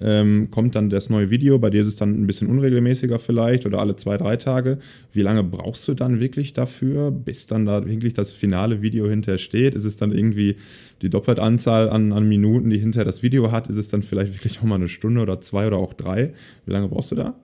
ähm, 0.00 0.48
kommt 0.50 0.74
dann 0.74 0.90
das 0.90 1.10
neue 1.10 1.30
Video. 1.30 1.58
Bei 1.58 1.70
dir 1.70 1.82
ist 1.82 1.88
es 1.88 1.96
dann 1.96 2.20
ein 2.20 2.26
bisschen 2.26 2.48
unregelmäßiger 2.48 3.18
vielleicht 3.18 3.66
oder 3.66 3.78
alle 3.78 3.96
zwei, 3.96 4.16
drei 4.16 4.36
Tage. 4.36 4.78
Wie 5.12 5.22
lange 5.22 5.44
brauchst 5.44 5.86
du 5.88 5.94
dann 5.94 6.20
wirklich 6.20 6.52
dafür, 6.52 7.10
bis 7.10 7.46
dann 7.46 7.66
da 7.66 7.86
wirklich 7.86 8.14
das 8.14 8.32
finale 8.32 8.82
Video 8.82 9.08
hinterher 9.08 9.38
steht? 9.38 9.74
Ist 9.74 9.84
es 9.84 9.96
dann 9.96 10.12
irgendwie 10.12 10.56
die 11.02 11.10
doppelte 11.10 11.42
Anzahl 11.42 11.90
an, 11.90 12.12
an 12.12 12.28
Minuten, 12.28 12.70
die 12.70 12.78
hinterher 12.78 13.04
das 13.04 13.22
Video 13.22 13.52
hat? 13.52 13.68
Ist 13.68 13.76
es 13.76 13.88
dann 13.88 14.02
vielleicht 14.02 14.34
wirklich 14.34 14.60
auch 14.60 14.64
mal 14.64 14.76
eine 14.76 14.88
Stunde 14.88 15.20
oder 15.20 15.40
zwei 15.40 15.66
oder 15.66 15.76
auch 15.76 15.94
drei? 15.94 16.32
Wie 16.66 16.72
lange 16.72 16.88
brauchst 16.88 17.12
du 17.12 17.16
da? 17.16 17.34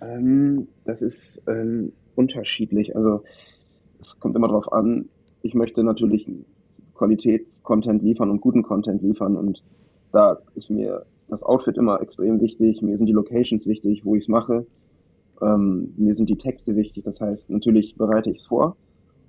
Ähm, 0.00 0.66
das 0.84 1.02
ist 1.02 1.40
ähm, 1.46 1.92
unterschiedlich. 2.16 2.96
Also 2.96 3.22
es 4.00 4.08
kommt 4.18 4.36
immer 4.36 4.48
darauf 4.48 4.72
an. 4.72 5.08
Ich 5.42 5.54
möchte 5.54 5.82
natürlich 5.82 6.26
Qualitätscontent 6.94 8.02
liefern 8.02 8.30
und 8.30 8.40
guten 8.40 8.62
Content 8.62 9.02
liefern 9.02 9.36
und 9.36 9.62
da 10.12 10.38
ist 10.54 10.70
mir 10.70 11.04
das 11.32 11.42
Outfit 11.42 11.78
immer 11.78 12.00
extrem 12.02 12.40
wichtig, 12.40 12.82
mir 12.82 12.98
sind 12.98 13.06
die 13.06 13.12
Locations 13.12 13.66
wichtig, 13.66 14.04
wo 14.04 14.14
ich 14.14 14.24
es 14.24 14.28
mache, 14.28 14.66
ähm, 15.40 15.94
mir 15.96 16.14
sind 16.14 16.28
die 16.28 16.36
Texte 16.36 16.76
wichtig, 16.76 17.04
das 17.04 17.20
heißt, 17.20 17.48
natürlich 17.48 17.96
bereite 17.96 18.30
ich 18.30 18.40
es 18.40 18.46
vor, 18.46 18.76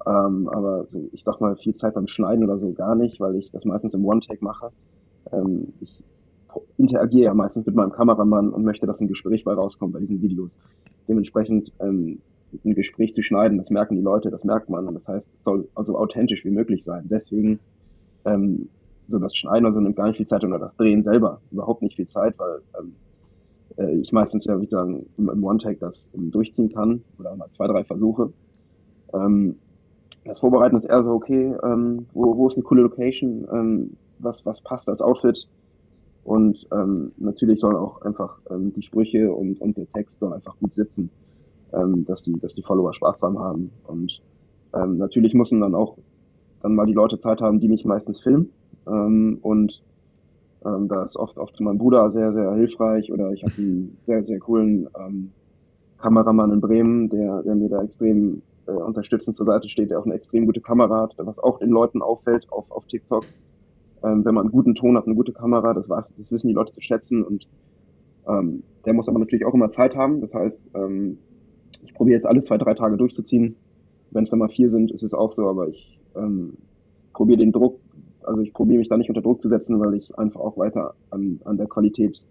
ähm, 0.05 0.49
aber 0.49 0.85
so, 0.91 1.09
ich 1.13 1.23
sag 1.23 1.39
mal, 1.39 1.55
viel 1.55 1.75
Zeit 1.77 1.93
beim 1.93 2.07
Schneiden 2.07 2.43
oder 2.43 2.59
so 2.59 2.73
gar 2.73 2.95
nicht, 2.95 3.21
weil 3.21 3.35
ich 3.35 3.49
das 3.51 3.63
meistens 3.63 3.93
im 3.93 4.05
One-Take 4.05 4.43
mache. 4.43 4.71
Ähm, 5.31 5.71
ich 5.79 5.97
interagiere 6.77 7.25
ja 7.25 7.33
meistens 7.33 7.65
mit 7.65 7.75
meinem 7.75 7.93
Kameramann 7.93 8.49
und 8.49 8.65
möchte, 8.65 8.85
dass 8.85 8.99
ein 8.99 9.07
Gespräch 9.07 9.45
bei 9.45 9.53
rauskommt 9.53 9.93
bei 9.93 10.01
diesen 10.01 10.21
Videos. 10.21 10.51
Dementsprechend 11.07 11.71
ähm, 11.79 12.19
ein 12.65 12.75
Gespräch 12.75 13.15
zu 13.15 13.23
schneiden, 13.23 13.57
das 13.57 13.69
merken 13.69 13.95
die 13.95 14.01
Leute, 14.01 14.29
das 14.29 14.43
merkt 14.43 14.69
man 14.69 14.87
und 14.87 14.95
das 14.95 15.07
heißt, 15.07 15.25
es 15.25 15.43
soll 15.45 15.69
also 15.73 15.97
authentisch 15.97 16.43
wie 16.43 16.51
möglich 16.51 16.83
sein. 16.83 17.07
Deswegen 17.09 17.59
ähm, 18.25 18.67
so 19.09 19.19
das 19.19 19.35
Schneiden 19.35 19.65
oder 19.65 19.75
so 19.75 19.81
nimmt 19.81 19.95
gar 19.95 20.07
nicht 20.07 20.17
viel 20.17 20.27
Zeit 20.27 20.43
oder 20.43 20.59
das 20.59 20.75
Drehen 20.75 21.03
selber 21.03 21.41
überhaupt 21.51 21.81
nicht 21.81 21.95
viel 21.95 22.07
Zeit, 22.07 22.37
weil 22.37 22.61
ähm, 22.79 22.93
äh, 23.77 23.95
ich 23.99 24.11
meistens 24.11 24.45
ja, 24.45 24.59
wie 24.59 24.67
sagen, 24.67 25.05
im, 25.17 25.29
im 25.29 25.43
One-Take 25.43 25.79
das 25.79 25.95
um, 26.13 26.31
durchziehen 26.31 26.73
kann 26.73 27.03
oder 27.19 27.35
mal 27.35 27.49
zwei, 27.51 27.67
drei 27.67 27.83
Versuche. 27.83 28.31
Ähm, 29.13 29.55
das 30.25 30.39
Vorbereiten 30.39 30.77
ist 30.77 30.85
eher 30.85 31.03
so, 31.03 31.11
okay, 31.11 31.53
ähm, 31.63 32.05
wo, 32.13 32.37
wo 32.37 32.47
ist 32.47 32.55
eine 32.55 32.63
coole 32.63 32.83
Location, 32.83 33.47
ähm, 33.51 33.97
was, 34.19 34.45
was 34.45 34.61
passt 34.61 34.87
als 34.87 35.01
Outfit? 35.01 35.47
Und 36.23 36.65
ähm, 36.71 37.11
natürlich 37.17 37.59
sollen 37.59 37.75
auch 37.75 38.01
einfach 38.03 38.39
ähm, 38.49 38.73
die 38.73 38.81
Sprüche 38.81 39.33
und, 39.33 39.59
und 39.59 39.75
der 39.75 39.91
Text 39.91 40.19
soll 40.19 40.31
einfach 40.31 40.57
gut 40.59 40.73
sitzen, 40.75 41.09
ähm, 41.73 42.05
dass, 42.05 42.23
die, 42.23 42.39
dass 42.39 42.55
die 42.55 42.63
Follower 42.63 42.93
Spaß 42.93 43.19
dran 43.19 43.37
haben. 43.37 43.71
Und 43.85 44.21
ähm, 44.73 44.97
natürlich 44.97 45.33
müssen 45.33 45.59
dann 45.59 45.75
auch 45.75 45.97
dann 46.61 46.75
mal 46.75 46.85
die 46.85 46.93
Leute 46.93 47.19
Zeit 47.19 47.41
haben, 47.41 47.59
die 47.59 47.67
mich 47.67 47.83
meistens 47.83 48.21
filmen 48.21 48.49
ähm, 48.87 49.39
und 49.41 49.81
ähm, 50.65 50.87
da 50.87 51.03
ist 51.03 51.15
oft, 51.15 51.37
oft 51.37 51.59
mein 51.59 51.77
Bruder 51.77 52.11
sehr, 52.11 52.33
sehr 52.33 52.53
hilfreich 52.53 53.11
oder 53.11 53.31
ich 53.31 53.43
habe 53.43 53.53
einen 53.57 53.97
sehr, 54.03 54.23
sehr 54.23 54.39
coolen 54.39 54.87
ähm, 54.97 55.31
Kameramann 55.97 56.51
in 56.51 56.61
Bremen, 56.61 57.09
der, 57.09 57.43
der 57.43 57.55
mir 57.55 57.69
da 57.69 57.83
extrem 57.83 58.41
äh, 58.67 58.71
unterstützend 58.71 59.37
zur 59.37 59.45
Seite 59.45 59.69
steht, 59.69 59.89
der 59.89 59.99
auch 59.99 60.05
eine 60.05 60.15
extrem 60.15 60.45
gute 60.45 60.61
Kamera 60.61 61.03
hat, 61.03 61.15
was 61.17 61.39
auch 61.39 61.59
den 61.59 61.69
Leuten 61.69 62.01
auffällt 62.01 62.45
auf, 62.51 62.69
auf 62.71 62.85
TikTok. 62.87 63.25
Ähm, 64.03 64.25
wenn 64.25 64.35
man 64.35 64.43
einen 64.43 64.51
guten 64.51 64.75
Ton 64.75 64.97
hat, 64.97 65.05
eine 65.05 65.15
gute 65.15 65.33
Kamera, 65.33 65.73
das, 65.73 65.87
weiß, 65.87 66.05
das 66.17 66.31
wissen 66.31 66.47
die 66.47 66.53
Leute 66.53 66.73
zu 66.73 66.81
schätzen 66.81 67.23
und 67.23 67.47
ähm, 68.27 68.63
der 68.85 68.93
muss 68.93 69.07
aber 69.07 69.19
natürlich 69.19 69.45
auch 69.45 69.53
immer 69.53 69.69
Zeit 69.69 69.95
haben. 69.95 70.21
Das 70.21 70.33
heißt, 70.33 70.69
ähm, 70.75 71.17
ich 71.83 71.93
probiere 71.93 72.15
jetzt 72.15 72.25
alle 72.25 72.41
zwei, 72.41 72.57
drei 72.57 72.73
Tage 72.73 72.97
durchzuziehen. 72.97 73.55
Wenn 74.11 74.25
es 74.25 74.29
dann 74.29 74.39
mal 74.39 74.49
vier 74.49 74.69
sind, 74.69 74.91
ist 74.91 75.03
es 75.03 75.13
auch 75.13 75.31
so, 75.31 75.47
aber 75.47 75.69
ich 75.69 75.99
ähm, 76.15 76.57
probiere 77.13 77.39
den 77.39 77.51
Druck, 77.51 77.79
also 78.25 78.41
ich 78.41 78.53
probiere 78.53 78.79
mich 78.79 78.89
da 78.89 78.97
nicht 78.97 79.09
unter 79.09 79.21
Druck 79.21 79.41
zu 79.41 79.49
setzen, 79.49 79.79
weil 79.79 79.93
ich 79.95 80.17
einfach 80.17 80.39
auch 80.39 80.57
weiter 80.57 80.93
an, 81.09 81.39
an 81.45 81.57
der 81.57 81.67
Qualität 81.67 82.21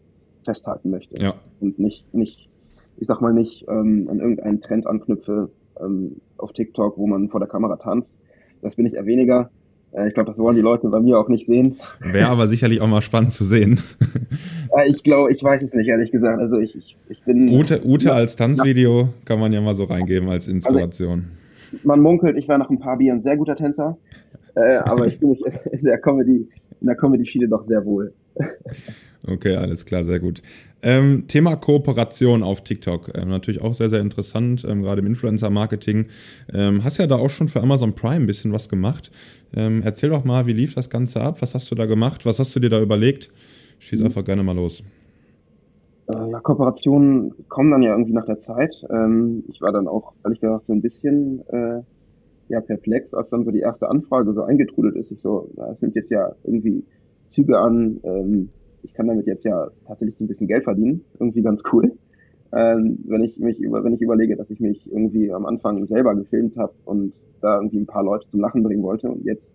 festhalten 0.45 0.91
möchte. 0.91 1.21
Ja. 1.21 1.35
Und 1.61 1.79
nicht, 1.79 2.13
nicht, 2.15 2.49
ich 2.97 3.07
sag 3.07 3.21
mal 3.21 3.33
nicht 3.33 3.65
ähm, 3.69 4.09
an 4.11 4.19
irgendeinen 4.19 4.61
Trend 4.61 4.87
anknüpfe 4.87 5.51
ähm, 5.81 6.17
auf 6.39 6.53
TikTok, 6.53 6.99
wo 6.99 7.07
man 7.07 7.29
vor 7.29 7.41
der 7.41 7.49
Kamera 7.49 7.77
tanzt. 7.77 8.13
Das 8.61 8.77
bin 8.77 8.87
ich 8.87 8.95
eher 8.95 9.07
weniger. 9.07 9.51
Äh, 9.93 10.09
ich 10.09 10.15
glaube, 10.15 10.31
das 10.31 10.39
wollen 10.39 10.57
die 10.57 10.63
Leute 10.63 10.89
bei 10.89 11.01
mir 11.01 11.19
auch 11.19 11.29
nicht 11.29 11.47
sehen. 11.47 11.77
Wäre 12.01 12.29
aber 12.29 12.49
sicherlich 12.49 12.81
auch 12.81 12.89
mal 12.89 13.03
spannend 13.03 13.33
zu 13.33 13.45
sehen. 13.45 13.81
Äh, 14.75 14.89
ich 14.89 15.03
glaube, 15.03 15.31
ich 15.31 15.43
weiß 15.43 15.61
es 15.61 15.75
nicht, 15.75 15.87
ehrlich 15.87 16.11
gesagt. 16.11 16.41
Also 16.41 16.59
ich, 16.59 16.75
ich, 16.75 16.97
ich 17.11 17.23
bin. 17.25 17.51
Ute, 17.51 17.83
Ute 17.85 18.07
ja, 18.07 18.13
als 18.15 18.37
Tanzvideo 18.37 19.11
kann 19.27 19.39
man 19.39 19.53
ja 19.53 19.61
mal 19.61 19.75
so 19.75 19.85
reingeben 19.85 20.31
als 20.31 20.49
Inspiration. 20.49 21.27
Also, 21.71 21.87
man 21.87 22.01
munkelt, 22.01 22.39
ich 22.39 22.49
wäre 22.49 22.59
nach 22.59 22.71
ein 22.71 22.79
paar 22.79 22.97
Bieren 22.97 23.19
ein 23.19 23.21
sehr 23.21 23.37
guter 23.37 23.55
Tänzer. 23.55 23.99
Äh, 24.55 24.77
aber 24.77 25.07
ich 25.07 25.19
fühle 25.19 25.33
mich 25.33 25.43
in 25.73 25.85
der 25.85 25.99
Comedy, 25.99 26.49
in 26.81 26.87
der 26.87 26.97
Comedy-Schiene 26.97 27.49
doch 27.49 27.67
sehr 27.67 27.85
wohl. 27.85 28.13
Okay, 29.25 29.55
alles 29.55 29.87
klar, 29.87 30.05
sehr 30.05 30.19
gut. 30.19 30.43
Ähm, 30.83 31.27
Thema 31.29 31.55
Kooperation 31.55 32.43
auf 32.43 32.65
TikTok, 32.65 33.13
ähm, 33.15 33.29
natürlich 33.29 33.63
auch 33.63 33.73
sehr, 33.73 33.89
sehr 33.89 34.01
interessant, 34.01 34.67
ähm, 34.69 34.83
gerade 34.83 35.01
im 35.01 35.07
Influencer-Marketing. 35.07 36.07
Ähm, 36.53 36.83
hast 36.83 36.99
ja 36.99 37.07
da 37.07 37.17
auch 37.17 37.31
schon 37.31 37.47
für 37.47 37.61
Amazon 37.61 37.95
Prime 37.95 38.25
ein 38.25 38.27
bisschen 38.27 38.53
was 38.53 38.69
gemacht. 38.69 39.13
Ähm, 39.55 39.83
erzähl 39.85 40.11
doch 40.11 40.25
mal, 40.25 40.47
wie 40.47 40.53
lief 40.53 40.75
das 40.75 40.91
Ganze 40.91 41.21
ab? 41.21 41.41
Was 41.41 41.55
hast 41.55 41.71
du 41.71 41.77
da 41.77 41.87
gemacht? 41.87 42.27
Was 42.27 42.41
hast 42.41 42.57
du 42.57 42.61
dir 42.61 42.71
da 42.71 42.83
überlegt? 42.83 43.31
Schieß 43.79 44.01
mhm. 44.01 44.07
einfach 44.07 44.25
gerne 44.25 44.43
mal 44.43 44.57
los. 44.57 44.83
Äh, 46.09 46.31
ja, 46.31 46.41
Kooperationen 46.41 47.33
kommen 47.49 47.71
dann 47.71 47.83
ja 47.83 47.93
irgendwie 47.93 48.13
nach 48.13 48.27
der 48.27 48.41
Zeit. 48.41 48.75
Ähm, 48.91 49.45
ich 49.49 49.61
war 49.61 49.71
dann 49.71 49.87
auch, 49.87 50.15
ehrlich 50.25 50.41
gesagt, 50.41 50.67
so 50.67 50.73
ein 50.73 50.83
bisschen 50.83 51.47
äh, 51.49 51.83
ja, 52.53 52.61
perplex, 52.61 53.15
als 53.15 53.31
dann 53.31 53.45
so 53.45 53.51
die 53.51 53.61
erste 53.61 53.89
Anfrage 53.89 54.33
so 54.33 54.43
eingetrudelt 54.43 54.95
ist. 54.97 55.11
Ich 55.11 55.21
so, 55.21 55.49
es 55.73 55.81
nimmt 55.81 55.97
jetzt 55.97 56.11
ja 56.11 56.35
irgendwie 56.45 56.85
Züge 57.29 57.59
an. 57.59 57.99
Ähm, 58.05 58.51
ich 58.83 58.93
kann 58.93 59.07
damit 59.07 59.27
jetzt 59.27 59.45
ja 59.45 59.71
tatsächlich 59.87 60.21
ein 60.21 60.29
bisschen 60.29 60.47
Geld 60.47 60.65
verdienen. 60.65 61.03
Irgendwie 61.19 61.43
ganz 61.43 61.63
cool. 61.73 61.93
Ähm, 62.53 62.99
wenn 63.07 63.25
ich 63.25 63.39
mich 63.39 63.59
über, 63.59 63.83
wenn 63.83 63.95
ich 63.95 64.03
überlege, 64.03 64.37
dass 64.37 64.51
ich 64.51 64.61
mich 64.61 64.87
irgendwie 64.93 65.33
am 65.33 65.47
Anfang 65.47 65.87
selber 65.87 66.15
gefilmt 66.15 66.57
habe 66.59 66.75
und 66.85 67.15
da 67.41 67.57
irgendwie 67.57 67.79
ein 67.79 67.87
paar 67.87 68.05
Leute 68.05 68.29
zum 68.29 68.41
Lachen 68.41 68.63
bringen 68.63 68.83
wollte 68.83 69.11
und 69.11 69.25
jetzt 69.25 69.49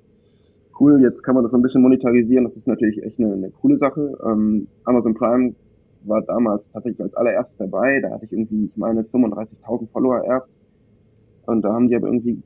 cool, 0.80 1.00
jetzt 1.02 1.22
kann 1.24 1.36
man 1.36 1.44
das 1.44 1.52
so 1.52 1.58
ein 1.58 1.62
bisschen 1.62 1.84
monetarisieren, 1.84 2.46
das 2.46 2.58
ist 2.58 2.68
natürlich 2.68 3.02
echt 3.04 3.20
eine, 3.20 3.34
eine 3.34 3.52
coole 3.52 3.78
Sache. 3.78 4.18
Ähm, 4.26 4.68
Amazon 4.84 5.14
Prime 5.14 5.54
war 6.04 6.24
damals 6.24 6.64
tatsächlich 6.74 7.02
als 7.02 7.14
allererstes 7.14 7.58
dabei, 7.58 8.00
da 8.00 8.10
hatte 8.10 8.26
ich 8.26 8.34
irgendwie, 8.34 8.66
ich 8.66 8.78
meine, 8.78 9.02
35.000 9.02 9.88
Follower 9.92 10.24
erst 10.24 10.50
und 11.46 11.62
da 11.62 11.74
haben 11.74 11.88
die 11.88 11.96
aber 11.96 12.08
irgendwie 12.08 12.42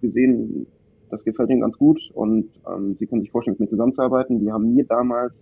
gesehen, 0.00 0.66
das 1.10 1.24
gefällt 1.24 1.50
ihnen 1.50 1.60
ganz 1.60 1.76
gut 1.76 2.00
und 2.14 2.48
ähm, 2.68 2.96
sie 2.98 3.06
können 3.06 3.22
sich 3.22 3.30
vorstellen, 3.30 3.56
mit 3.58 3.60
mir 3.60 3.70
zusammenzuarbeiten. 3.70 4.40
Die 4.40 4.50
haben 4.50 4.74
mir 4.74 4.84
damals, 4.84 5.34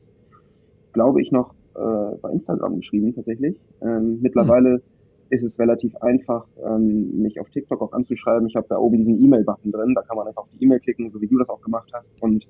glaube 0.92 1.22
ich, 1.22 1.32
noch 1.32 1.54
äh, 1.74 2.16
bei 2.20 2.30
Instagram 2.30 2.76
geschrieben 2.76 3.14
tatsächlich. 3.14 3.58
Ähm, 3.82 4.18
mittlerweile 4.20 4.74
hm. 4.74 4.82
ist 5.30 5.42
es 5.42 5.58
relativ 5.58 5.96
einfach, 5.96 6.46
ähm, 6.64 7.22
mich 7.22 7.40
auf 7.40 7.48
TikTok 7.50 7.80
auch 7.82 7.92
anzuschreiben. 7.92 8.46
Ich 8.48 8.56
habe 8.56 8.66
da 8.68 8.78
oben 8.78 8.98
diesen 8.98 9.18
E-Mail-Button 9.18 9.72
drin, 9.72 9.94
da 9.94 10.02
kann 10.02 10.16
man 10.16 10.26
einfach 10.26 10.42
auf 10.42 10.50
die 10.52 10.64
E-Mail 10.64 10.80
klicken, 10.80 11.08
so 11.08 11.20
wie 11.20 11.26
du 11.26 11.38
das 11.38 11.48
auch 11.48 11.60
gemacht 11.62 11.90
hast, 11.92 12.06
und 12.20 12.46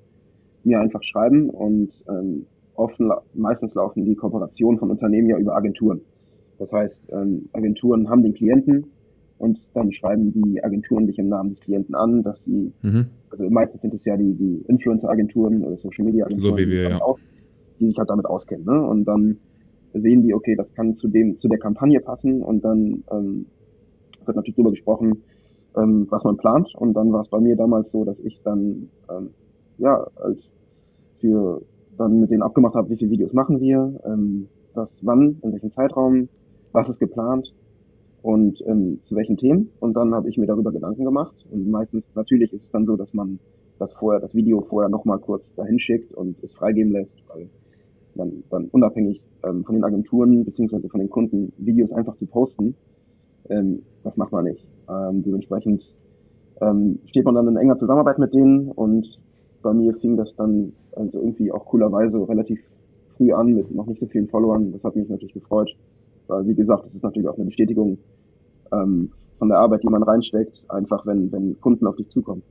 mir 0.63 0.79
einfach 0.79 1.03
schreiben. 1.03 1.49
Und 1.49 1.91
ähm, 2.09 2.45
oft, 2.75 2.99
meistens 3.33 3.73
laufen 3.73 4.03
die 4.03 4.15
Kooperationen 4.15 4.79
von 4.79 4.91
Unternehmen 4.91 5.29
ja 5.29 5.37
über 5.37 5.55
Agenturen. 5.55 6.01
Das 6.59 6.71
heißt, 6.71 7.03
ähm, 7.11 7.49
Agenturen 7.53 8.09
haben 8.09 8.23
den 8.23 8.33
Klienten, 8.33 8.91
und 9.37 9.59
dann 9.73 9.91
schreiben 9.91 10.31
die 10.31 10.63
Agenturen 10.63 11.07
dich 11.07 11.19
im 11.19 11.29
Namen 11.29 11.49
des 11.49 11.59
Klienten 11.59 11.93
an, 11.93 12.23
dass 12.23 12.43
sie, 12.43 12.71
mhm. 12.81 13.07
also 13.29 13.49
meistens 13.49 13.81
sind 13.81 13.93
es 13.93 14.05
ja 14.05 14.15
die, 14.15 14.33
die 14.33 14.63
Influencer-Agenturen 14.67 15.63
oder 15.63 15.77
Social-Media-Agenturen, 15.77 16.51
so 16.51 16.57
wie 16.57 16.69
wir, 16.69 16.87
die, 16.87 16.95
ja. 16.95 17.01
auch, 17.01 17.19
die 17.79 17.87
sich 17.87 17.97
halt 17.97 18.09
damit 18.09 18.25
auskennen. 18.25 18.65
Ne? 18.65 18.81
Und 18.81 19.05
dann 19.05 19.37
sehen 19.93 20.23
die, 20.23 20.33
okay, 20.33 20.55
das 20.55 20.73
kann 20.73 20.97
zu 20.97 21.09
dem, 21.09 21.39
zu 21.39 21.49
der 21.49 21.59
Kampagne 21.59 21.99
passen 21.99 22.41
und 22.41 22.63
dann 22.63 23.03
ähm, 23.11 23.45
wird 24.25 24.37
natürlich 24.37 24.55
darüber 24.55 24.71
gesprochen, 24.71 25.23
ähm, 25.75 26.07
was 26.09 26.23
man 26.23 26.37
plant. 26.37 26.73
Und 26.75 26.93
dann 26.93 27.11
war 27.11 27.21
es 27.21 27.27
bei 27.27 27.39
mir 27.39 27.57
damals 27.57 27.91
so, 27.91 28.05
dass 28.05 28.19
ich 28.19 28.41
dann 28.43 28.89
ähm, 29.09 29.29
ja 29.77 30.07
als 30.15 30.39
für 31.19 31.61
dann 31.97 32.21
mit 32.21 32.31
denen 32.31 32.41
abgemacht 32.41 32.75
habe, 32.75 32.89
wie 32.89 32.97
viele 32.97 33.11
Videos 33.11 33.33
machen 33.33 33.59
wir, 33.59 33.99
ähm, 34.05 34.47
was 34.73 34.97
wann, 35.01 35.37
in 35.41 35.51
welchem 35.51 35.71
Zeitraum, 35.71 36.29
was 36.71 36.89
ist 36.89 36.99
geplant 36.99 37.53
und 38.25 38.59
ähm, 38.65 39.01
zu 39.03 39.15
welchen 39.15 39.37
Themen. 39.37 39.69
Und 39.79 39.93
dann 39.93 40.15
habe 40.15 40.27
ich 40.27 40.37
mir 40.39 40.47
darüber 40.47 40.71
Gedanken 40.71 41.05
gemacht. 41.05 41.35
Und 41.51 41.69
meistens, 41.69 42.03
natürlich 42.15 42.51
ist 42.53 42.63
es 42.63 42.71
dann 42.71 42.87
so, 42.87 42.95
dass 42.95 43.13
man 43.13 43.37
das 43.77 43.93
vorher, 43.93 44.19
das 44.19 44.33
Video 44.33 44.61
vorher 44.61 44.89
nochmal 44.89 45.19
kurz 45.19 45.53
dahin 45.53 45.77
schickt 45.77 46.11
und 46.11 46.43
es 46.43 46.51
freigeben 46.51 46.91
lässt, 46.91 47.15
weil 47.27 47.47
dann, 48.15 48.43
dann 48.49 48.65
unabhängig 48.69 49.21
ähm, 49.43 49.63
von 49.63 49.75
den 49.75 49.83
Agenturen 49.83 50.43
beziehungsweise 50.43 50.89
von 50.89 51.01
den 51.01 51.09
Kunden 51.11 51.53
Videos 51.59 51.91
einfach 51.91 52.15
zu 52.15 52.25
posten, 52.25 52.73
ähm, 53.49 53.83
das 54.03 54.17
macht 54.17 54.31
man 54.31 54.45
nicht. 54.45 54.65
Ähm, 54.89 55.21
dementsprechend 55.21 55.83
ähm, 56.61 56.97
steht 57.05 57.25
man 57.25 57.35
dann 57.35 57.47
in 57.47 57.57
enger 57.57 57.77
Zusammenarbeit 57.77 58.17
mit 58.17 58.33
denen 58.33 58.71
und 58.71 59.19
bei 59.61 59.71
mir 59.71 59.93
fing 59.97 60.17
das 60.17 60.33
dann 60.35 60.73
also 60.95 61.19
irgendwie 61.19 61.51
auch 61.51 61.65
coolerweise 61.65 62.27
relativ 62.27 62.59
früh 63.17 63.31
an 63.33 63.53
mit 63.53 63.69
noch 63.69 63.85
nicht 63.85 63.99
so 63.99 64.07
vielen 64.07 64.29
Followern. 64.29 64.71
Das 64.71 64.83
hat 64.83 64.95
mich 64.95 65.09
natürlich 65.09 65.35
gefreut. 65.35 65.75
Weil, 66.27 66.47
wie 66.47 66.55
gesagt, 66.55 66.85
das 66.85 66.95
ist 66.95 67.03
natürlich 67.03 67.29
auch 67.29 67.35
eine 67.35 67.45
Bestätigung 67.45 67.99
ähm, 68.71 69.11
von 69.37 69.49
der 69.49 69.57
Arbeit, 69.59 69.83
die 69.83 69.87
man 69.87 70.03
reinsteckt, 70.03 70.61
einfach 70.69 71.05
wenn, 71.05 71.31
wenn 71.31 71.59
Kunden 71.61 71.87
auf 71.87 71.95
dich 71.95 72.09
zukommen. 72.09 72.41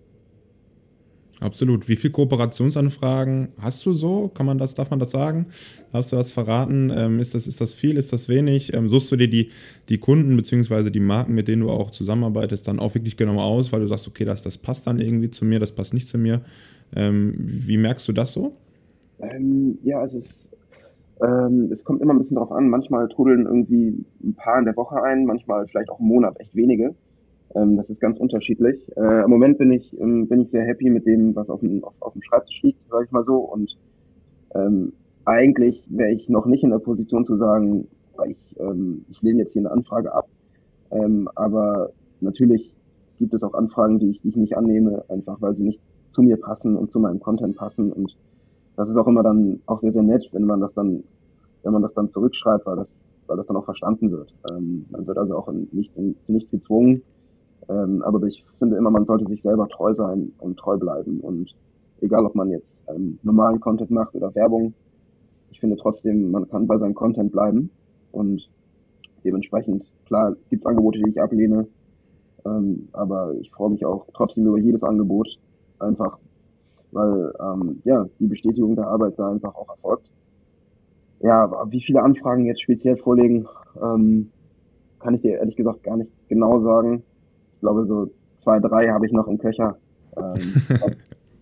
Absolut. 1.41 1.89
Wie 1.89 1.97
viele 1.97 2.13
Kooperationsanfragen 2.13 3.49
hast 3.59 3.85
du 3.85 3.93
so? 3.93 4.29
Kann 4.29 4.47
man 4.47 4.57
das, 4.57 4.75
darf 4.75 4.91
man 4.91 4.99
das 4.99 5.11
sagen? 5.11 5.47
Hast 5.93 6.13
du 6.13 6.17
das 6.17 6.33
verraten? 6.33 6.91
Ähm, 6.95 7.19
ist, 7.19 7.35
das, 7.35 7.47
ist 7.47 7.61
das 7.61 7.75
viel? 7.75 7.97
Ist 7.97 8.13
das 8.13 8.29
wenig? 8.29 8.73
Ähm, 8.73 8.89
suchst 8.89 9.13
du 9.13 9.17
dir 9.17 9.29
die, 9.29 9.51
die 9.89 9.99
Kunden 9.99 10.37
bzw. 10.37 10.91
die 10.91 11.01
Marken, 11.01 11.35
mit 11.35 11.49
denen 11.49 11.63
du 11.63 11.71
auch 11.71 11.91
zusammenarbeitest, 11.91 12.67
dann 12.67 12.79
auch 12.79 12.95
wirklich 12.95 13.17
genau 13.17 13.41
aus, 13.41 13.73
weil 13.73 13.81
du 13.81 13.87
sagst, 13.87 14.07
okay, 14.07 14.25
das, 14.25 14.43
das 14.43 14.57
passt 14.57 14.87
dann 14.87 15.01
irgendwie 15.01 15.31
zu 15.31 15.45
mir, 15.45 15.59
das 15.59 15.73
passt 15.73 15.93
nicht 15.93 16.09
zu 16.09 16.17
mir. 16.17 16.41
Ähm, 16.97 17.35
wie 17.37 17.77
merkst 17.77 18.07
du 18.09 18.13
das 18.13 18.33
so? 18.33 18.57
Ähm, 19.19 19.79
ja, 19.83 20.01
also 20.01 20.19
es 20.19 20.49
ähm, 21.23 21.69
es 21.71 21.85
kommt 21.85 22.03
immer 22.03 22.15
ein 22.15 22.19
bisschen 22.19 22.37
drauf 22.37 22.53
an. 22.53 22.69
Manchmal 22.69 23.09
trudeln 23.09 23.47
irgendwie 23.47 24.05
ein 24.23 24.35
paar 24.35 24.59
in 24.59 24.65
der 24.65 24.77
Woche 24.77 25.03
ein, 25.03 25.25
manchmal 25.25 25.67
vielleicht 25.69 25.91
auch 25.91 26.01
im 26.01 26.07
Monat 26.07 26.39
echt 26.41 26.55
wenige. 26.55 26.95
Ähm, 27.55 27.77
das 27.77 27.91
ist 27.91 28.01
ganz 28.01 28.19
unterschiedlich. 28.19 28.91
Äh, 28.97 29.25
Im 29.25 29.31
Moment 29.31 29.59
bin 29.59 29.73
ich, 29.73 29.99
ähm, 30.01 30.29
bin 30.29 30.41
ich 30.41 30.51
sehr 30.51 30.65
happy 30.65 30.91
mit 30.91 31.07
dem, 31.07 31.37
was 31.37 31.49
auf 31.49 31.61
dem, 31.61 31.85
auf, 31.85 31.95
auf 32.01 32.13
dem 32.13 32.23
Schreibtisch 32.23 32.63
liegt, 32.63 32.89
sage 32.89 33.05
ich 33.05 33.13
mal 33.13 33.25
so. 33.25 33.37
Und 33.37 33.77
ähm, 34.55 34.93
eigentlich 35.25 35.85
wäre 35.89 36.11
ich 36.11 36.29
noch 36.29 36.47
nicht 36.47 36.65
in 36.65 36.71
der 36.71 36.79
Position 36.79 37.25
zu 37.25 37.37
sagen, 37.37 37.87
ich, 38.27 38.57
ähm, 38.59 39.05
ich 39.11 39.21
lehne 39.23 39.41
jetzt 39.41 39.53
hier 39.53 39.63
eine 39.63 39.71
Anfrage 39.71 40.13
ab. 40.13 40.29
Ähm, 40.91 41.29
aber 41.35 41.91
natürlich 42.21 42.75
gibt 43.19 43.35
es 43.35 43.43
auch 43.43 43.55
Anfragen, 43.55 43.99
die 43.99 44.11
ich, 44.11 44.21
die 44.21 44.29
ich 44.29 44.37
nicht 44.37 44.57
annehme, 44.57 45.05
einfach 45.09 45.41
weil 45.41 45.55
sie 45.55 45.63
nicht 45.63 45.81
zu 46.13 46.23
mir 46.23 46.37
passen 46.37 46.77
und 46.77 46.91
zu 46.91 46.99
meinem 46.99 47.21
Content 47.21 47.57
passen 47.57 47.93
und 47.93 48.17
das 48.77 48.89
ist 48.89 48.97
auch 48.97 49.07
immer 49.07 49.23
dann 49.23 49.61
auch 49.67 49.79
sehr, 49.79 49.93
sehr 49.93 50.03
nett, 50.03 50.29
wenn 50.33 50.45
man 50.45 50.61
das 50.61 50.75
dann, 50.75 51.05
wenn 51.63 51.73
man 51.73 51.83
das 51.83 51.95
dann 51.95 52.11
zurückschreibt, 52.11 52.67
weil 52.67 52.77
das, 52.77 52.89
weil 53.27 53.37
das 53.37 53.47
dann 53.47 53.57
auch 53.57 53.65
verstanden 53.65 54.11
wird. 54.11 54.35
Ähm, 54.51 54.87
man 54.91 55.07
wird 55.07 55.19
also 55.19 55.37
auch 55.37 55.49
in 55.49 55.69
nichts, 55.73 55.97
in, 55.97 56.17
zu 56.27 56.33
nichts 56.33 56.51
gezwungen. 56.51 57.03
Ähm, 57.69 58.03
aber 58.03 58.27
ich 58.27 58.45
finde 58.59 58.77
immer, 58.77 58.91
man 58.91 59.07
sollte 59.07 59.27
sich 59.27 59.43
selber 59.43 59.69
treu 59.69 59.95
sein 59.95 60.33
und 60.39 60.59
treu 60.59 60.77
bleiben. 60.77 61.21
Und 61.21 61.55
egal, 62.01 62.27
ob 62.27 62.35
man 62.35 62.51
jetzt 62.51 62.69
ähm, 62.89 63.19
normalen 63.23 63.61
Content 63.61 63.91
macht 63.91 64.15
oder 64.15 64.35
Werbung, 64.35 64.75
ich 65.51 65.61
finde 65.61 65.77
trotzdem, 65.77 66.31
man 66.31 66.49
kann 66.49 66.67
bei 66.67 66.77
seinem 66.77 66.95
Content 66.95 67.33
bleiben. 67.33 67.71
Und 68.13 68.49
dementsprechend, 69.25 69.85
klar, 70.07 70.37
gibt 70.51 70.65
es 70.65 70.67
Angebote, 70.67 70.99
die 70.99 71.11
ich 71.11 71.21
ablehne. 71.21 71.67
Ähm, 72.45 72.89
aber 72.93 73.35
ich 73.41 73.51
freue 73.51 73.71
mich 73.71 73.87
auch 73.87 74.07
trotzdem 74.15 74.47
über 74.47 74.59
jedes 74.59 74.83
Angebot. 74.83 75.29
Einfach, 75.79 76.19
weil 76.95 77.33
ähm, 77.41 77.83
ja 77.85 78.07
die 78.19 78.27
Bestätigung 78.27 78.77
der 78.77 78.87
Arbeit 78.87 79.15
da 79.19 79.31
einfach 79.31 79.55
auch 79.55 79.69
erfolgt. 79.69 80.09
Ja, 81.21 81.51
wie 81.71 81.83
viele 81.83 82.03
Anfragen 82.03 82.45
jetzt 82.45 82.63
speziell 82.63 82.97
vorlegen, 82.97 83.47
ähm, 83.83 84.31
kann 85.01 85.15
ich 85.15 85.23
dir 85.23 85.39
ehrlich 85.39 85.57
gesagt 85.57 85.83
gar 85.83 85.97
nicht 85.97 86.11
genau 86.29 86.61
sagen. 86.63 87.03
Ich 87.55 87.61
glaube, 87.61 87.87
so 87.87 88.11
zwei, 88.37 88.59
drei 88.59 88.89
habe 88.89 89.07
ich 89.07 89.13
noch 89.13 89.27
im 89.27 89.39
Köcher. 89.39 89.77
Ähm, 90.17 90.63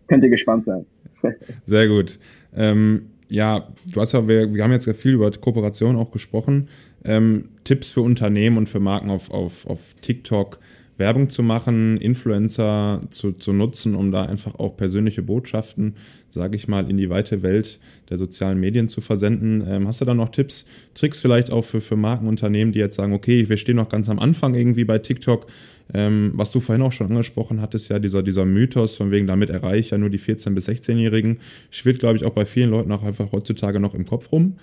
könnt 0.09 0.25
ihr 0.25 0.30
gespannt 0.30 0.66
sein. 0.66 0.87
Sehr 1.66 1.88
gut. 1.88 2.18
Ähm, 2.54 3.11
ja, 3.28 3.68
du 3.92 4.00
hast 4.00 4.12
ja, 4.12 4.26
wir, 4.28 4.52
wir 4.52 4.62
haben 4.62 4.73
jetzt 4.73 4.90
viel 4.97 5.14
über 5.14 5.30
Kooperation 5.30 5.97
auch 5.97 6.11
gesprochen. 6.11 6.68
Ähm, 7.04 7.49
Tipps 7.64 7.90
für 7.90 8.02
Unternehmen 8.02 8.59
und 8.59 8.68
für 8.68 8.80
Marken 8.80 9.11
auf, 9.11 9.30
auf, 9.30 9.66
auf 9.66 9.94
TikTok 10.00 10.59
Werbung 10.99 11.29
zu 11.31 11.43
machen, 11.43 11.97
Influencer 11.97 13.03
zu, 13.11 13.33
zu 13.33 13.53
nutzen, 13.53 13.95
um 13.95 14.13
da 14.13 14.25
einfach 14.25 14.55
auch 14.57 14.77
persönliche 14.77 15.23
Botschaften, 15.23 15.95
sage 16.29 16.57
ich 16.57 16.69
mal, 16.69 16.89
in 16.89 16.97
die 16.97 17.11
weite 17.11 17.43
Welt 17.43 17.81
der 18.11 18.19
sozialen 18.19 18.61
Medien 18.61 18.89
zu 18.89 19.01
versenden. 19.01 19.65
Ähm, 19.67 19.87
hast 19.87 20.01
du 20.01 20.05
da 20.05 20.15
noch 20.15 20.31
Tipps, 20.31 20.67
Tricks 20.95 21.21
vielleicht 21.21 21.51
auch 21.51 21.65
für, 21.65 21.81
für 21.81 21.97
Markenunternehmen, 21.97 22.73
die 22.73 22.79
jetzt 22.79 22.97
sagen, 22.97 23.13
okay, 23.13 23.49
wir 23.49 23.57
stehen 23.57 23.77
noch 23.77 23.89
ganz 23.89 24.09
am 24.09 24.19
Anfang 24.19 24.55
irgendwie 24.55 24.85
bei 24.85 24.99
TikTok, 24.99 25.47
ähm, 25.95 26.33
was 26.35 26.53
du 26.53 26.61
vorhin 26.61 26.83
auch 26.83 26.93
schon 26.93 27.09
angesprochen 27.09 27.61
hattest, 27.61 27.89
ja, 27.89 27.99
dieser, 27.99 28.23
dieser 28.23 28.45
Mythos, 28.45 28.97
von 28.97 29.11
wegen 29.11 29.27
damit 29.27 29.51
erreiche 29.51 29.81
ich 29.81 29.91
ja 29.91 29.99
nur 29.99 30.11
die 30.11 30.21
14- 30.21 30.55
bis 30.55 30.69
16-Jährigen, 30.69 31.39
schwirrt, 31.71 31.99
glaube 31.99 32.17
ich, 32.17 32.25
auch 32.25 32.31
bei 32.31 32.47
vielen 32.47 32.71
Leuten 32.71 32.93
auch 32.93 33.03
einfach 33.03 33.33
heutzutage 33.33 33.81
noch 33.81 33.95
im 33.95 34.07
Kopf 34.07 34.31
rum. 34.33 34.57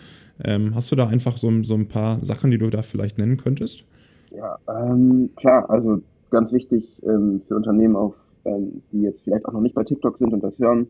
Ähm, 0.44 0.74
hast 0.74 0.92
du 0.92 0.96
da 0.96 1.08
einfach 1.08 1.38
so, 1.38 1.52
so 1.64 1.76
ein 1.76 1.88
paar 1.88 2.24
Sachen, 2.24 2.52
die 2.52 2.58
du 2.58 2.70
da 2.70 2.82
vielleicht 2.82 3.18
nennen 3.18 3.38
könntest? 3.38 3.84
Ja, 4.32 4.58
ähm, 4.70 5.30
klar, 5.36 5.70
also 5.70 6.02
ganz 6.30 6.52
wichtig 6.52 7.02
ähm, 7.04 7.42
für 7.48 7.56
Unternehmen 7.56 7.96
auch, 7.96 8.16
ähm, 8.46 8.82
die 8.92 9.02
jetzt 9.02 9.22
vielleicht 9.24 9.46
auch 9.46 9.54
noch 9.54 9.62
nicht 9.62 9.76
bei 9.76 9.84
TikTok 9.84 10.18
sind 10.18 10.34
und 10.34 10.44
das 10.44 10.58
hören. 10.60 10.88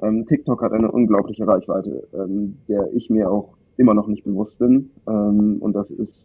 Ähm, 0.00 0.26
TikTok 0.26 0.62
hat 0.62 0.72
eine 0.72 0.90
unglaubliche 0.90 1.46
Reichweite, 1.46 2.06
ähm, 2.14 2.56
der 2.68 2.92
ich 2.92 3.10
mir 3.10 3.30
auch 3.30 3.54
immer 3.76 3.94
noch 3.94 4.06
nicht 4.06 4.24
bewusst 4.24 4.58
bin. 4.58 4.90
Ähm, 5.06 5.58
und 5.60 5.74
das 5.74 5.90
ist 5.90 6.24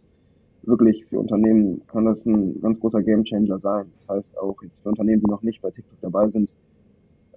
wirklich 0.62 1.04
für 1.06 1.18
Unternehmen 1.18 1.82
kann 1.86 2.04
das 2.04 2.24
ein 2.26 2.60
ganz 2.60 2.78
großer 2.80 3.02
Gamechanger 3.02 3.58
sein. 3.58 3.86
Das 4.06 4.16
heißt 4.16 4.38
auch 4.38 4.62
jetzt 4.62 4.78
für 4.82 4.90
Unternehmen, 4.90 5.22
die 5.22 5.30
noch 5.30 5.42
nicht 5.42 5.62
bei 5.62 5.70
TikTok 5.70 5.98
dabei 6.00 6.28
sind, 6.28 6.50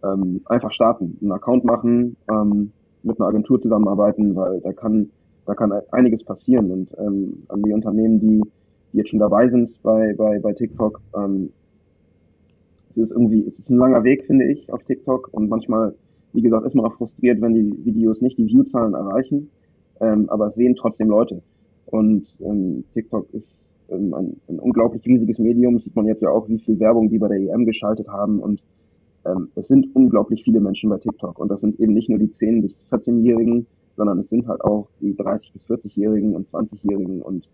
ähm, 0.03 0.41
einfach 0.45 0.71
starten, 0.71 1.17
einen 1.21 1.31
Account 1.31 1.63
machen, 1.63 2.17
mit 3.03 3.19
einer 3.19 3.29
Agentur 3.29 3.59
zusammenarbeiten, 3.59 4.35
weil 4.35 4.59
da 4.61 4.73
kann 4.73 5.09
da 5.45 5.55
kann 5.55 5.71
einiges 5.91 6.23
passieren 6.23 6.69
und 6.71 6.97
an 6.99 7.63
die 7.63 7.73
Unternehmen, 7.73 8.19
die, 8.19 8.41
die 8.91 8.97
jetzt 8.97 9.09
schon 9.09 9.19
dabei 9.19 9.47
sind 9.47 9.81
bei 9.83 10.13
bei 10.15 10.39
bei 10.39 10.53
TikTok, 10.53 11.01
ähm, 11.15 11.51
es 12.89 12.97
ist 12.97 13.11
irgendwie 13.11 13.45
es 13.47 13.59
ist 13.59 13.69
ein 13.69 13.77
langer 13.77 14.03
Weg 14.03 14.25
finde 14.25 14.45
ich 14.51 14.71
auf 14.71 14.83
TikTok 14.83 15.29
und 15.31 15.49
manchmal 15.49 15.95
wie 16.33 16.41
gesagt 16.41 16.65
ist 16.65 16.75
man 16.75 16.85
auch 16.85 16.95
frustriert, 16.95 17.41
wenn 17.41 17.53
die 17.53 17.85
Videos 17.85 18.21
nicht 18.21 18.37
die 18.37 18.47
Viewzahlen 18.47 18.93
erreichen, 18.93 19.49
ähm, 19.99 20.29
aber 20.29 20.51
sehen 20.51 20.75
trotzdem 20.75 21.09
Leute. 21.09 21.41
Und 21.85 22.25
ähm, 22.39 22.85
TikTok 22.93 23.27
ist 23.33 23.47
ähm, 23.89 24.13
ein, 24.13 24.37
ein 24.47 24.59
unglaublich 24.59 25.05
riesiges 25.05 25.37
Medium. 25.37 25.79
Sieht 25.79 25.95
man 25.95 26.05
jetzt 26.07 26.21
ja 26.21 26.29
auch, 26.29 26.47
wie 26.47 26.59
viel 26.59 26.79
Werbung 26.79 27.09
die 27.09 27.19
bei 27.19 27.27
der 27.27 27.37
EM 27.37 27.65
geschaltet 27.65 28.07
haben. 28.07 28.39
Und 28.39 28.61
ähm, 29.25 29.49
es 29.55 29.67
sind 29.67 29.93
unglaublich 29.93 30.43
viele 30.43 30.59
Menschen 30.59 30.89
bei 30.89 30.97
TikTok. 30.97 31.37
Und 31.37 31.49
das 31.49 31.61
sind 31.61 31.79
eben 31.79 31.93
nicht 31.93 32.09
nur 32.09 32.19
die 32.19 32.29
10- 32.29 32.61
bis 32.61 32.85
14-Jährigen, 32.91 33.67
sondern 33.93 34.19
es 34.19 34.29
sind 34.29 34.47
halt 34.47 34.61
auch 34.61 34.87
die 35.01 35.13
30- 35.13 35.53
bis 35.53 35.65
40-Jährigen 35.65 36.35
und 36.35 36.47
20-Jährigen. 36.47 37.21
Und 37.21 37.47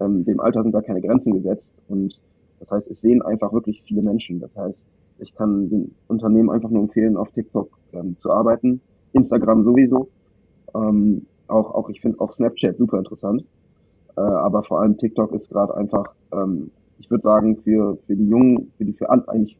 ähm, 0.00 0.24
dem 0.24 0.40
Alter 0.40 0.62
sind 0.62 0.72
da 0.72 0.82
keine 0.82 1.00
Grenzen 1.00 1.34
gesetzt. 1.34 1.72
Und 1.88 2.18
das 2.60 2.70
heißt, 2.70 2.90
es 2.90 3.00
sehen 3.00 3.22
einfach 3.22 3.52
wirklich 3.52 3.82
viele 3.86 4.02
Menschen. 4.02 4.40
Das 4.40 4.54
heißt, 4.56 4.78
ich 5.18 5.34
kann 5.34 5.68
den 5.68 5.94
Unternehmen 6.08 6.50
einfach 6.50 6.70
nur 6.70 6.82
empfehlen, 6.82 7.16
auf 7.16 7.30
TikTok 7.32 7.70
ähm, 7.92 8.16
zu 8.20 8.30
arbeiten. 8.30 8.80
Instagram 9.12 9.64
sowieso. 9.64 10.08
Ähm, 10.74 11.26
auch, 11.48 11.74
auch 11.74 11.88
ich 11.88 12.00
finde 12.00 12.20
auch 12.20 12.32
Snapchat 12.32 12.76
super 12.78 12.98
interessant. 12.98 13.44
Äh, 14.16 14.20
aber 14.20 14.62
vor 14.62 14.80
allem 14.80 14.96
TikTok 14.96 15.32
ist 15.32 15.48
gerade 15.50 15.74
einfach, 15.76 16.12
ähm, 16.32 16.70
ich 16.98 17.10
würde 17.10 17.22
sagen, 17.22 17.56
für, 17.56 17.98
für 18.06 18.16
die 18.16 18.28
Jungen, 18.28 18.70
für 18.76 18.84
die, 18.84 18.92
für 18.92 19.10
eigentlich 19.10 19.58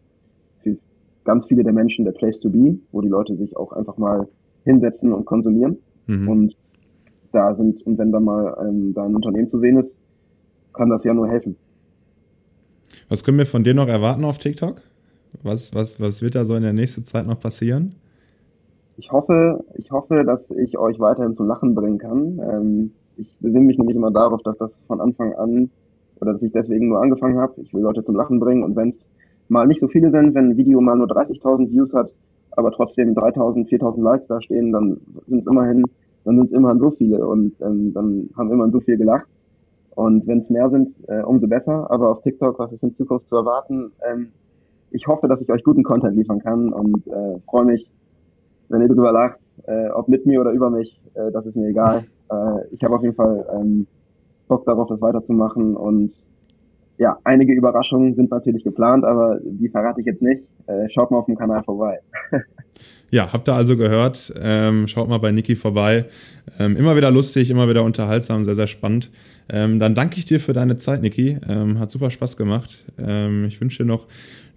für 0.62 0.76
ganz 1.24 1.46
viele 1.46 1.62
der 1.62 1.72
Menschen 1.72 2.04
der 2.04 2.12
Place 2.12 2.40
to 2.40 2.48
be, 2.48 2.78
wo 2.92 3.00
die 3.00 3.08
Leute 3.08 3.36
sich 3.36 3.56
auch 3.56 3.72
einfach 3.72 3.96
mal 3.96 4.28
hinsetzen 4.64 5.12
und 5.12 5.24
konsumieren. 5.24 5.78
Mhm. 6.06 6.28
Und 6.28 6.56
da 7.32 7.54
sind, 7.54 7.84
und 7.86 7.98
wenn 7.98 8.12
da 8.12 8.20
mal 8.20 8.56
ähm, 8.60 8.92
dein 8.94 9.14
Unternehmen 9.14 9.48
zu 9.48 9.58
sehen 9.58 9.78
ist, 9.78 9.94
kann 10.72 10.90
das 10.90 11.04
ja 11.04 11.14
nur 11.14 11.28
helfen. 11.28 11.56
Was 13.08 13.24
können 13.24 13.38
wir 13.38 13.46
von 13.46 13.64
dir 13.64 13.74
noch 13.74 13.88
erwarten 13.88 14.24
auf 14.24 14.38
TikTok? 14.38 14.80
Was, 15.42 15.74
was, 15.74 16.00
was 16.00 16.22
wird 16.22 16.34
da 16.34 16.44
so 16.44 16.54
in 16.54 16.62
der 16.62 16.72
nächsten 16.72 17.04
Zeit 17.04 17.26
noch 17.26 17.38
passieren? 17.38 17.94
Ich 18.96 19.10
hoffe, 19.10 19.64
ich 19.74 19.90
hoffe, 19.90 20.24
dass 20.24 20.50
ich 20.50 20.76
euch 20.76 20.98
weiterhin 21.00 21.34
zum 21.34 21.46
Lachen 21.46 21.74
bringen 21.74 21.98
kann. 21.98 22.38
Ähm, 22.38 22.92
ich 23.16 23.34
besinne 23.40 23.66
mich 23.66 23.78
nämlich 23.78 23.96
immer 23.96 24.10
darauf, 24.10 24.42
dass 24.42 24.58
das 24.58 24.78
von 24.86 25.00
Anfang 25.00 25.32
an 25.34 25.70
oder 26.20 26.34
dass 26.34 26.42
ich 26.42 26.52
deswegen 26.52 26.88
nur 26.88 27.00
angefangen 27.00 27.38
habe. 27.38 27.60
Ich 27.62 27.72
will 27.72 27.82
Leute 27.82 28.04
zum 28.04 28.16
Lachen 28.16 28.40
bringen 28.40 28.62
und 28.62 28.76
wenn 28.76 28.90
es 28.90 29.06
mal 29.48 29.66
nicht 29.66 29.80
so 29.80 29.88
viele 29.88 30.10
sind, 30.10 30.34
wenn 30.34 30.50
ein 30.50 30.56
Video 30.56 30.80
mal 30.80 30.96
nur 30.96 31.08
30.000 31.08 31.70
Views 31.70 31.92
hat, 31.92 32.12
aber 32.52 32.70
trotzdem 32.72 33.14
3.000, 33.14 33.68
4.000 33.68 34.02
Likes 34.02 34.26
da 34.26 34.40
stehen, 34.40 34.72
dann 34.72 35.00
sind 35.26 35.40
es 35.40 35.46
immerhin, 35.46 35.84
dann 36.24 36.36
sind 36.36 36.46
es 36.46 36.52
immerhin 36.52 36.78
so 36.78 36.90
viele 36.90 37.26
und 37.26 37.54
ähm, 37.60 37.92
dann 37.94 38.30
haben 38.36 38.52
immerhin 38.52 38.72
so 38.72 38.80
viel 38.80 38.96
gelacht. 38.96 39.26
Und 39.94 40.26
wenn 40.26 40.40
es 40.40 40.50
mehr 40.50 40.70
sind, 40.70 40.94
äh, 41.08 41.22
umso 41.22 41.46
besser. 41.46 41.90
Aber 41.90 42.10
auf 42.10 42.22
TikTok, 42.22 42.58
was 42.58 42.72
ist 42.72 42.82
in 42.82 42.94
Zukunft 42.96 43.28
zu 43.28 43.36
erwarten? 43.36 43.92
Ähm, 44.10 44.28
ich 44.90 45.06
hoffe, 45.06 45.28
dass 45.28 45.40
ich 45.40 45.50
euch 45.50 45.62
guten 45.64 45.82
Content 45.82 46.16
liefern 46.16 46.40
kann 46.40 46.72
und 46.72 47.06
äh, 47.06 47.38
freue 47.48 47.64
mich, 47.64 47.88
wenn 48.68 48.82
ihr 48.82 48.88
drüber 48.88 49.12
lacht, 49.12 49.38
äh, 49.66 49.88
ob 49.90 50.08
mit 50.08 50.26
mir 50.26 50.40
oder 50.40 50.52
über 50.52 50.70
mich, 50.70 51.00
äh, 51.14 51.30
das 51.32 51.46
ist 51.46 51.56
mir 51.56 51.68
egal 51.68 52.04
äh, 52.30 52.66
ich 52.70 52.82
habe 52.82 52.96
auf 52.96 53.02
jeden 53.02 53.14
Fall 53.14 53.46
ähm, 53.52 53.86
Bock 54.48 54.64
darauf, 54.64 54.88
das 54.88 55.00
weiterzumachen 55.00 55.76
und 55.76 56.12
ja, 57.00 57.18
einige 57.24 57.54
Überraschungen 57.54 58.14
sind 58.14 58.30
natürlich 58.30 58.62
geplant, 58.62 59.06
aber 59.06 59.40
die 59.42 59.70
verrate 59.70 60.00
ich 60.00 60.06
jetzt 60.06 60.20
nicht. 60.20 60.42
Äh, 60.66 60.86
schaut 60.90 61.10
mal 61.10 61.16
auf 61.16 61.24
dem 61.24 61.34
Kanal 61.34 61.64
vorbei. 61.64 61.98
ja, 63.10 63.32
habt 63.32 63.48
ihr 63.48 63.54
also 63.54 63.74
gehört. 63.78 64.30
Ähm, 64.38 64.86
schaut 64.86 65.08
mal 65.08 65.16
bei 65.16 65.32
Niki 65.32 65.56
vorbei. 65.56 66.04
Ähm, 66.58 66.76
immer 66.76 66.96
wieder 66.96 67.10
lustig, 67.10 67.50
immer 67.50 67.70
wieder 67.70 67.84
unterhaltsam, 67.84 68.44
sehr, 68.44 68.54
sehr 68.54 68.66
spannend. 68.66 69.10
Ähm, 69.48 69.78
dann 69.78 69.94
danke 69.94 70.18
ich 70.18 70.26
dir 70.26 70.40
für 70.40 70.52
deine 70.52 70.76
Zeit, 70.76 71.00
Niki. 71.00 71.38
Ähm, 71.48 71.78
hat 71.78 71.90
super 71.90 72.10
Spaß 72.10 72.36
gemacht. 72.36 72.84
Ähm, 72.98 73.46
ich 73.48 73.58
wünsche 73.62 73.82
dir 73.82 73.88
noch 73.88 74.06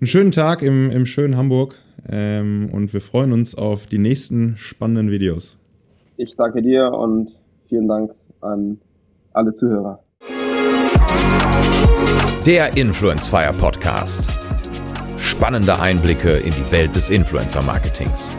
einen 0.01 0.07
schönen 0.07 0.31
Tag 0.31 0.63
im, 0.63 0.91
im 0.91 1.05
schönen 1.05 1.37
Hamburg 1.37 1.75
ähm, 2.11 2.69
und 2.73 2.91
wir 2.91 2.99
freuen 2.99 3.31
uns 3.31 3.55
auf 3.55 3.87
die 3.87 3.99
nächsten 3.99 4.57
spannenden 4.57 5.11
Videos. 5.11 5.57
Ich 6.17 6.35
danke 6.35 6.61
dir 6.61 6.91
und 6.91 7.31
vielen 7.69 7.87
Dank 7.87 8.11
an 8.41 8.79
alle 9.31 9.53
Zuhörer. 9.53 10.03
Der 12.45 12.75
Influence 12.75 13.27
Fire 13.27 13.53
Podcast. 13.53 14.27
Spannende 15.17 15.79
Einblicke 15.79 16.37
in 16.37 16.53
die 16.53 16.71
Welt 16.71 16.95
des 16.95 17.09
Influencer 17.09 17.61
Marketings. 17.61 18.35